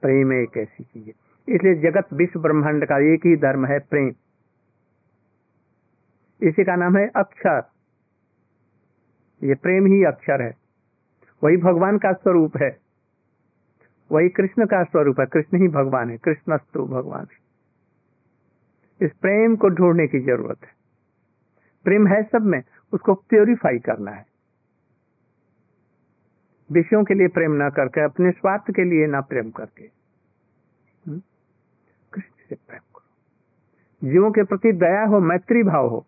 प्रेम 0.01 0.33
एक 0.33 0.57
ऐसी 0.57 0.83
चीज़ 0.83 1.07
है। 1.07 1.13
इसलिए 1.55 1.75
जगत 1.75 2.13
विश्व 2.13 2.41
ब्रह्मांड 2.41 2.85
का 2.85 3.13
एक 3.13 3.19
ही 3.25 3.35
धर्म 3.35 3.65
है, 3.65 3.79
प्रेम। 3.79 4.07
इसी 6.43 6.63
का 6.63 6.75
नाम 6.75 6.97
है 6.97 7.07
अक्षर। 7.07 7.63
ये 9.43 9.55
प्रेम 9.55 9.85
ही 9.85 10.03
अक्षर 10.03 10.41
है। 10.41 10.57
वही 11.43 11.57
भगवान 11.57 11.97
का 11.97 12.13
स्वरूप 12.13 12.57
है। 12.57 12.86
वही 14.11 14.29
कृष्ण 14.29 14.65
का 14.65 14.83
स्वरूप 14.83 15.19
है। 15.19 15.25
कृष्ण 15.25 15.57
ही 15.57 15.67
भगवान 15.67 16.09
है। 16.09 16.17
कृष्णस्तु 16.17 16.85
भगवान 16.85 17.27
है। 17.31 17.47
इस 19.05 19.13
प्रेम 19.13 19.55
को 19.55 19.69
ढूँढने 19.69 20.07
की 20.07 20.19
ज़रूरत 20.19 20.57
है। 20.63 20.77
प्रेम 21.83 22.07
है 22.07 22.23
सब 22.23 22.41
में, 22.41 22.63
उसको 22.93 23.13
प्योरीफाई 23.13 23.79
करना 23.79 24.11
है। 24.11 24.25
विषयों 26.71 27.03
के 27.03 27.13
लिए 27.13 27.27
प्रेम 27.27 27.51
ना 27.51 27.69
करके, 27.69 28.01
अपने 28.01 28.31
स्वार्थ 28.31 28.71
के 28.71 28.83
लिए 28.83 29.07
ना 29.07 29.21
प्रेम 29.21 29.49
करके। 29.49 29.83
हम्म? 31.07 31.21
कृष्ण 32.13 32.29
से 32.49 32.55
प्रेम 32.55 32.79
करो। 32.79 33.07
जीवों 34.09 34.31
के 34.31 34.43
प्रति 34.43 34.71
दया 34.71 35.05
हो, 35.05 35.19
मैत्री 35.19 35.63
भाव 35.63 35.87
हो। 35.87 36.05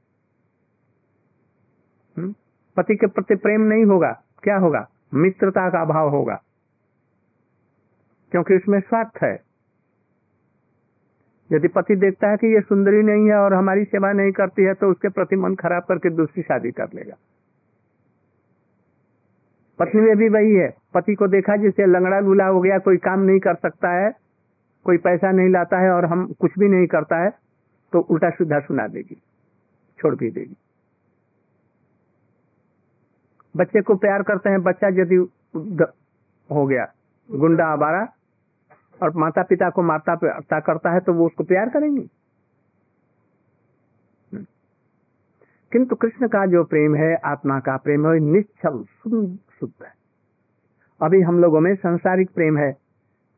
हम्म? 2.17 2.35
पति 2.77 2.95
के 2.95 3.07
प्रति 3.07 3.35
प्रेम 3.35 3.61
नहीं 3.61 3.85
होगा, 3.85 4.23
क्या 4.43 4.57
होगा? 4.57 4.89
मित्रता 5.13 5.69
का 5.69 5.85
भाव 5.85 6.09
होगा। 6.09 6.43
क्योंकि 8.31 8.55
उसमें 8.55 8.79
स्वार्थ 8.79 9.23
है। 9.23 9.33
यदि 11.49 11.67
पति 11.67 11.95
देखता 11.95 12.29
है 12.29 12.37
कि 12.37 12.47
ये 12.47 12.61
सुंदरी 12.61 13.01
नहीं 13.03 13.27
है 13.27 13.35
और 13.35 13.53
हमारी 13.53 13.83
सेवा 13.85 14.11
नहीं 14.13 14.31
करती 14.31 14.63
है 14.63 14.73
तो 14.73 14.89
उसके 14.91 15.09
प्रति 15.09 15.35
मन 15.35 15.55
खराब 15.55 15.83
करके 15.83 16.09
दूसरी 16.11 16.41
शादी 16.43 16.71
कर 16.71 16.89
लेगा। 16.95 17.15
पत्नी 19.79 20.01
में 20.01 20.15
भी 20.17 20.27
वही 20.29 20.53
है। 20.53 20.69
पति 20.93 21.15
को 21.15 21.27
देखा 21.27 21.55
जिसे 21.57 21.85
लंगड़ा 21.85 22.19
लूला 22.19 22.45
हो 22.45 22.61
गया, 22.61 22.77
कोई 22.79 22.97
काम 22.99 23.19
नहीं 23.21 23.39
कर 23.39 23.55
सकता 23.57 23.91
है, 23.91 24.11
कोई 24.85 24.97
पैसा 24.99 25.31
नहीं 25.31 25.49
लाता 25.49 25.77
है 25.77 25.91
और 25.91 26.05
हम 26.05 26.25
कुछ 26.39 26.51
भी 26.59 26.67
नहीं 26.67 26.87
करता 26.87 27.17
है 27.17 27.29
तो 27.93 27.99
उल्टा 28.01 28.29
सीधा 28.29 28.59
सुना 28.59 28.87
देगी, 28.87 29.15
छोड़ 29.99 30.15
भी 30.15 30.29
देगी। 30.31 30.55
बच्चे 33.55 33.81
को 33.81 33.95
प्यार 33.97 34.23
करते 34.23 34.49
हैं। 34.49 34.61
बच्चा 34.63 34.87
यदि 34.93 35.15
हो 36.49 36.65
गया, 36.67 36.85
गुंडा 37.29 37.65
आवारा 37.65 38.05
और 39.03 39.17
माता 39.17 39.43
पिता 39.43 39.69
को 39.69 39.81
माता 39.81 40.15
पिता 40.15 40.59
करता 40.59 40.91
है 40.91 40.99
तो 40.99 41.13
वो 41.13 41.25
उसको 41.25 41.43
प्यार 41.43 41.69
करेंगे? 41.69 42.09
किंतु 45.71 45.95
कृष्ण 45.95 46.27
का 46.27 46.45
जो 46.45 46.63
प्रेम 46.63 46.95
है, 46.95 47.15
आत्मा 47.15 47.59
का 47.59 47.77
प्रेम 47.77 48.07
है 48.07 48.19
निश्चल 48.19 48.83
शुद्ध 48.83 49.83
है। 49.85 49.93
अभी 51.01 51.21
हम 51.21 51.39
लोगों 51.39 51.59
में 51.59 51.75
संसारिक 51.75 52.29
प्रेम 52.29 52.57
है। 52.57 52.77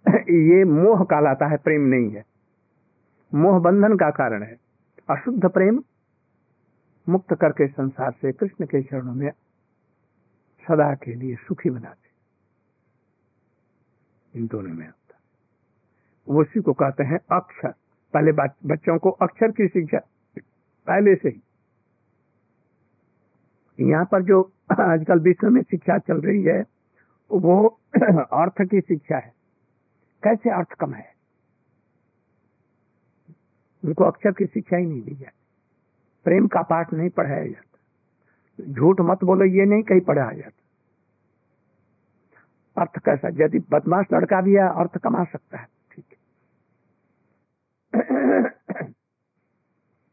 ये 0.30 0.64
मोह 0.64 1.04
कहलाता 1.04 1.48
है, 1.48 1.58
प्रेम 1.58 1.82
नहीं 1.82 2.10
है। 2.10 2.24
मोह 3.34 3.60
बंधन 3.60 3.96
का 3.96 4.10
कारण 4.10 4.44
है। 4.44 4.58
अशुद्ध 5.10 5.46
प्रेम 5.46 5.84
मुक्त 7.10 7.34
करके 7.34 7.68
संसार 7.68 8.12
से 8.12 8.32
कृष्ण 8.32 8.66
के 8.66 8.82
चरणों 8.82 9.14
में 9.14 9.32
सदा 10.68 10.96
के 10.96 11.14
लिए 11.14 11.36
सुखी 11.36 11.70
बनाते 11.70 12.12
इन 14.40 14.48
दोनों 14.48 14.74
में 14.74 14.90
उसी 16.28 16.62
को 16.62 16.74
कहते 16.74 17.04
हैं 17.04 17.20
अक्षर। 17.32 17.74
पहले 18.14 18.32
बच्चों 18.68 18.98
को 18.98 19.10
अक्षर 19.10 19.52
की 19.52 19.68
शिक्षा, 19.68 20.00
पहले 20.88 21.16
से 21.16 21.30
ही। 21.30 21.42
यहाँ 23.80 24.06
पर 24.06 24.24
जो 24.24 24.52
आजकल 24.80 25.20
विश्व 25.20 25.50
में 25.50 25.62
शिक्षा 25.62 25.98
चल 25.98 26.22
रही 26.22 26.44
है, 26.44 26.64
वो 27.32 27.80
अर्थ 28.34 28.62
की 28.62 28.82
शिक्षा 28.82 29.18
है। 29.18 29.34
कैसे 30.24 30.50
अर्थ 30.50 30.74
कम 30.74 30.94
है? 30.94 31.14
उनको 33.86 34.04
अक्षर 34.04 34.32
की 34.32 34.46
शिक्षा 34.46 34.78
ही 34.78 34.86
नहीं 34.86 35.02
दी 35.02 35.16
जाती। 35.16 35.46
प्रेम 36.24 36.48
का 36.48 36.62
पाठ 36.62 36.94
नहीं 36.94 37.10
पढ़ाया 37.10 37.46
जाता। 37.46 37.78
झूठ 38.74 39.02
मत 39.02 39.24
बोलो, 39.24 39.46
ये 39.46 39.66
नहीं 39.66 39.84
कहीं 39.84 40.02
पढ़ाया 40.02 40.32
जाता। 40.32 40.58
अर्थ 42.82 43.00
कैसा? 43.06 43.28
यदि 43.28 43.60
बदमाश 43.60 44.06
लड़का 44.14 44.42
भी 44.42 44.54
है, 44.54 44.64
अर्थ 44.64 44.98
कमा 44.98 45.24
सकता 45.24 45.58
है। 45.58 45.81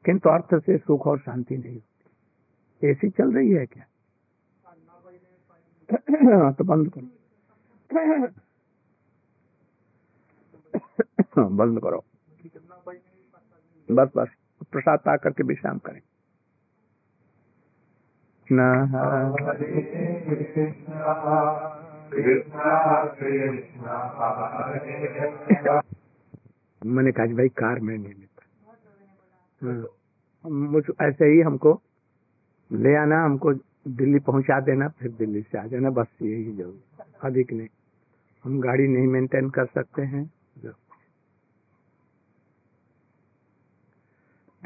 किंतु 0.05 0.29
अर्थ 0.29 0.55
से 0.55 0.79
सुख 0.79 1.07
और 1.07 1.19
शांति 1.19 1.57
नहीं 1.57 1.75
होती। 1.75 2.91
ऐसी 2.91 3.11
चल 3.11 3.33
रही 3.33 3.51
है 3.51 3.67
क्या? 3.67 3.85
हाँ, 6.41 6.53
तो 6.55 6.64
बंद 6.64 6.93
करो। 6.93 7.07
बंद 11.49 11.81
करो। 11.81 12.05
बस 13.91 14.09
बस 14.17 14.29
प्रसाद 14.73 14.99
पा 14.99 15.17
करके 15.17 15.43
विश्राम 15.43 15.79
करें। 15.79 16.01
न 18.53 18.85
मैंने 26.83 27.12
कहा 27.12 27.27
भाई 27.27 27.49
कार 27.49 27.81
में 27.81 27.97
नहीं 27.99 28.14
लेता 28.14 28.45
हाँ, 29.61 29.87
मुझ 30.51 30.83
ऐसे 31.03 31.25
ही 31.25 31.41
हमको 31.41 31.81
ले 32.71 32.95
आना 32.97 33.23
हमको 33.25 33.53
दिल्ली 33.88 34.19
पहुँचा 34.19 34.61
देना 34.61 34.88
फिर 34.88 35.11
दिल्ली 35.11 35.43
से 35.43 35.59
आ 35.59 35.64
जाना 35.67 35.91
बस 35.91 36.07
यही 36.23 36.53
ज़रूर 36.57 37.05
अधिक 37.29 37.53
नहीं। 37.53 37.69
हम 38.45 38.61
गाड़ी 38.61 38.88
नहीं 38.88 39.07
मेंटेन 39.07 39.51
कर 39.51 39.67
सकते 39.67 40.03
हैं 40.03 40.31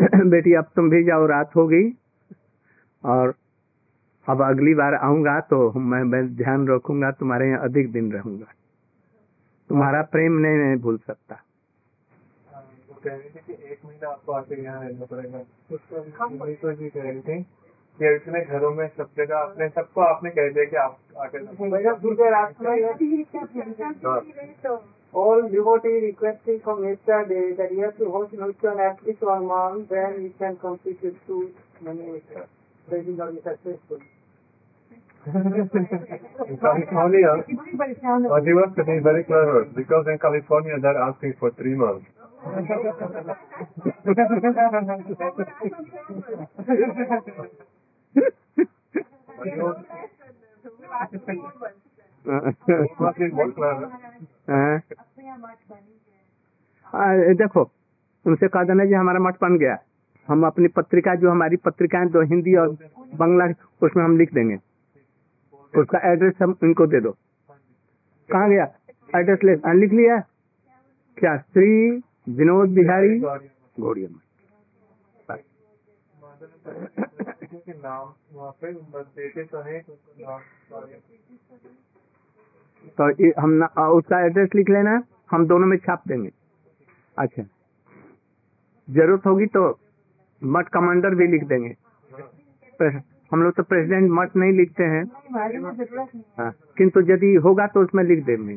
बेटी 0.31 0.55
अब 0.55 0.70
तुम 0.77 0.90
भी 0.90 1.03
जाओ 1.05 1.27
रात 1.27 1.57
हो 1.57 1.66
गई 1.68 1.90
और 3.05 3.35
अब 4.27 4.42
अगली 4.42 4.75
बार 4.75 4.94
आऊँगा 4.94 5.38
तो 5.40 5.72
मैं 5.81 6.03
मैं 6.05 6.22
ध्यान 6.37 6.66
रखूँगा 6.68 7.11
तुम्हारे 7.11 7.48
यहाँ 7.48 7.61
अधिक 7.64 7.90
दिन 7.92 8.12
रहूँगा। 8.12 8.46
तुम्हारा 9.70 10.03
प्रेम 10.03 10.33
नहीं, 10.33 10.59
नहीं 10.59 10.77
भूल 10.77 10.98
सकता। 10.98 11.42
कह 13.05 13.15
रही 13.15 13.29
थी 13.31 13.41
कि 13.47 13.73
एक 13.73 13.85
महीना 13.85 14.09
आपको 14.09 14.33
आके 14.33 14.62
यहाँ 14.62 14.81
रहना 14.85 15.07
पड़ेगा 15.11 15.41
उसको 15.77 16.03
वही 16.45 16.55
तो 16.62 16.73
जी 16.81 16.88
कह 16.97 17.09
रही 17.09 17.21
थी 17.29 17.37
कि 17.99 18.15
इतने 18.15 18.41
घरों 18.45 18.71
में 18.75 18.87
सब 18.97 19.09
जगह 19.19 19.37
आपने 19.37 19.69
सबको 19.79 20.01
आपने 20.01 20.31
कह 20.38 20.51
दिया 20.53 20.65
कि 20.71 20.77
आप 20.87 20.99
आके 21.27 21.38
All 25.15 25.43
devotee 25.53 26.01
requesting 26.03 26.61
from 26.61 26.85
yesterday 26.85 27.53
that 27.57 27.71
you 27.71 27.81
have 27.83 27.99
to 27.99 28.07
host 28.11 28.33
Nutyan 28.33 28.79
at 28.81 29.03
least 29.07 29.21
one 29.21 29.45
month, 29.47 29.91
then 29.91 30.15
you 30.23 30.33
can 30.38 30.57
complete 30.57 31.03
your 31.03 31.12
two 31.27 31.41
many 31.83 32.23
Praising 32.88 33.17
God 33.17 33.37
is 33.37 33.45
successful. 33.45 33.99
in 35.25 36.59
California, 36.61 37.29
what 38.27 38.43
he 38.43 38.53
was 38.53 38.73
very 38.75 39.25
clever 39.25 39.65
because 39.77 40.07
in 40.09 40.19
California 40.19 40.81
they're 40.81 41.01
asking 41.01 41.35
for 41.38 41.51
three 41.53 41.75
months. 41.75 42.07
देखो, 42.42 42.61
उनसे 58.26 58.48
कह 58.48 58.62
देना 58.62 58.85
जी, 58.85 58.92
हमारा 58.92 59.18
मठ 59.18 59.37
बन 59.42 59.59
गया। 59.59 59.78
हम 60.28 60.46
अपनी 60.46 60.68
पत्रिका, 60.68 61.14
जो 61.14 61.31
हमारी 61.31 61.57
पत्रिकाएँ, 61.57 62.09
दो 62.09 62.22
हिंदी 62.22 62.55
और 62.55 62.76
बांग्ला, 63.14 63.46
उसमें 63.83 64.05
हम 64.05 64.16
लिख 64.18 64.35
देंगे। 64.35 64.57
उसका 65.81 65.98
एड्रेस 66.12 66.35
हम 66.42 66.57
इनको 66.62 66.87
दे 66.87 67.00
दो। 67.00 67.11
कहाँ 68.31 68.50
गया? 68.50 68.64
एड्रेस 69.16 69.38
लिख 69.66 69.92
लिया? 69.92 70.18
क्या? 71.18 71.37
श्री 71.37 72.02
विनोद 72.26 72.68
बिहारी 72.70 73.18
घोड़िया 73.20 74.08
तो 79.44 79.61
है. 79.61 79.80
तो 82.98 83.08
ये 83.20 83.32
हम 83.38 83.50
ना, 83.52 83.66
उसका 83.88 84.20
एड्रेस 84.26 84.48
लिख 84.54 84.70
लेना 84.70 85.02
हम 85.30 85.46
दोनों 85.46 85.66
में 85.66 85.76
छाप 85.76 86.02
देंगे। 86.08 86.30
अच्छा। 87.16 87.42
ज़रूरत 88.88 89.26
होगी 89.26 89.46
तो 89.46 89.62
मठ 90.42 90.68
कमांडर 90.68 91.14
भी 91.14 91.26
लिख 91.26 91.44
देंगे। 91.44 91.74
हम 93.32 93.42
लोग 93.42 93.52
तो 93.54 93.62
प्रेसिडेंट 93.62 94.11
मठ 94.11 94.37
नहीं 94.37 94.52
लिखते 94.52 94.85
हैं। 94.85 95.04
हाँ, 96.38 96.50
किंतु 96.78 97.00
यदि 97.12 97.35
होगा 97.44 97.66
तो 97.66 97.82
उसमें 97.82 98.02
लिख 98.04 98.24
देंगे। 98.24 98.56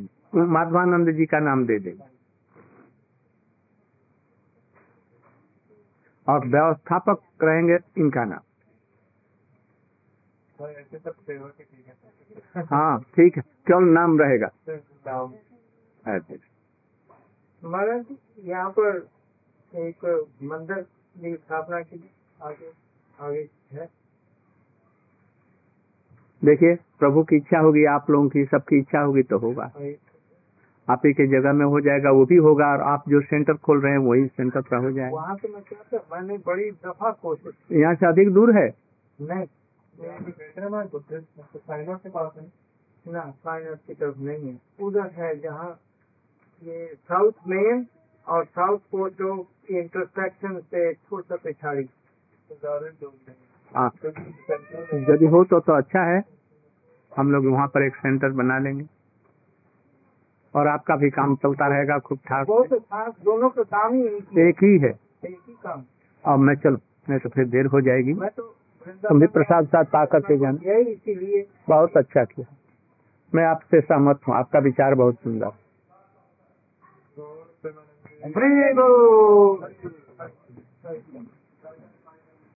माधवानंद 0.49 1.09
जी 1.11 1.25
का 1.25 1.39
नाम 1.39 1.65
दे 1.65 1.79
देंगे। 1.79 2.14
और 6.27 6.47
व्यवस्थापक 6.47 7.43
रहेंगे 7.43 7.77
इनका 7.97 8.25
नाम। 8.25 8.39
हाँ, 12.55 12.99
ठीक 12.99 13.17
है। 13.17 13.25
ठीक 13.25 13.37
है। 13.37 13.43
केवल 13.67 13.83
नाम 13.83 14.19
रहेगा? 14.19 14.49
महाराज 17.63 18.05
यहाँ 18.39 18.69
पर 18.69 19.09
एक 19.75 20.27
मंदिर 20.43 20.81
की 20.81 21.35
स्थापना 21.35 21.81
की 21.81 22.09
आगे 22.41 22.71
आगे 23.19 23.49
है। 23.71 23.89
देखिए 26.43 26.75
प्रभु 26.75 27.23
की 27.23 27.35
इच्छा 27.35 27.59
होगी 27.59 27.85
आप 27.85 28.09
लोगों 28.09 28.29
की 28.29 28.45
सबकी 28.45 28.79
इच्छा 28.79 28.99
होगी 28.99 29.23
तो 29.23 29.37
होगा। 29.37 29.71
आप 30.87 31.01
ही 31.05 31.11
के 31.13 31.25
जगह 31.27 31.53
में 31.53 31.65
हो 31.65 31.79
जाएगा 31.81 32.11
वो 32.11 32.25
भी 32.25 32.35
होगा 32.45 32.65
और 32.71 32.81
आप 32.89 33.03
जो 33.09 33.21
सेंटर 33.21 33.53
खोल 33.65 33.81
रहे 33.81 33.91
हैं 33.91 33.99
वही 33.99 34.25
सेंटर 34.27 34.61
का 34.61 34.77
हो 34.77 34.91
जाएगा। 34.91 35.15
वहाँ 35.15 35.35
से 35.35 35.47
मैं 35.47 35.61
क्या 35.61 35.79
था 35.93 36.03
मैंने 36.11 36.37
बड़ी 36.47 36.69
दफ़ा 36.85 37.11
कोशिश 37.21 37.53
यहाँ 37.71 37.95
से 37.95 38.05
अधिक 38.07 38.29
दूर 38.33 38.55
है? 38.57 38.67
नहीं 39.19 39.45
ना 40.69 40.83
साइनर 40.85 41.95
के 41.95 42.09
पास 42.09 42.31
है 42.37 42.45
ना 43.05 43.21
फाइनल 43.45 43.75
की 43.87 43.93
तरफ़ 43.93 44.19
नहीं 44.19 44.47
है। 44.47 44.59
उधर 44.81 45.09
है 45.15 45.35
जहाँ 45.39 45.69
ये 46.61 46.85
साउथ 46.95 47.47
मेन 47.47 47.85
और 48.27 48.45
साउथ 48.45 48.79
को 48.91 49.09
जो 49.09 49.33
इंटरसेक्शन 49.71 50.59
से 50.61 50.93
छोटा 50.93 51.35
पिछाड़ी। 51.35 51.83
तो 51.83 53.09
नहीं 53.09 53.35
हाँ 53.71 53.91
यदि 55.09 55.25
हो 55.25 55.43
तो 55.43 55.59
तो 55.59 55.73
अच्छा 55.73 56.03
है। 56.05 56.23
हम 57.11 57.31
लोग 57.31 57.45
वहाँ 57.45 57.67
पर 57.67 57.83
एक 57.83 57.95
सेंटर 57.95 58.29
बना 58.39 58.57
लेंगे। 58.59 58.83
और 60.55 60.67
आपका 60.67 60.95
भी 60.95 61.09
काम 61.09 61.35
चलता 61.35 61.67
रहेगा 61.67 61.99
खूब 61.99 62.17
ठाक। 62.17 62.47
दोनों 63.25 63.49
का 63.49 63.63
काम 63.63 63.93
ही 63.93 64.03
एक 64.49 64.63
ही 64.63 64.77
है। 64.77 64.91
एक 65.25 65.39
ही 65.47 65.53
काम। 65.63 65.83
अब 66.25 66.39
मैं 66.39 66.55
चलो 66.55 66.77
नहीं 67.09 67.19
तो 67.19 67.29
फिर 67.29 67.45
देर 67.45 67.65
हो 67.65 67.81
जाएगी। 67.81 68.13
मैं 68.13 68.29
तो 68.29 68.43
तुम 69.09 69.19
भी 69.19 69.27
प्रसाद 69.27 69.67
साथ 69.67 69.85
पा 69.85 70.05
करके 70.05 70.37
जाना। 70.37 70.73
इसीलिए। 70.79 71.47
बहुत 71.69 71.97
अच्छा 71.97 72.23
किया। 72.23 72.55
मैं 73.35 73.45
आपसे 73.45 73.81
सहमत 73.81 74.19
हूँ 74.27 74.35
आपका 74.35 74.59
विचार 74.59 74.95
बहुत 74.95 75.15
सुंदर। 75.15 75.51
Bravo! 78.35 78.89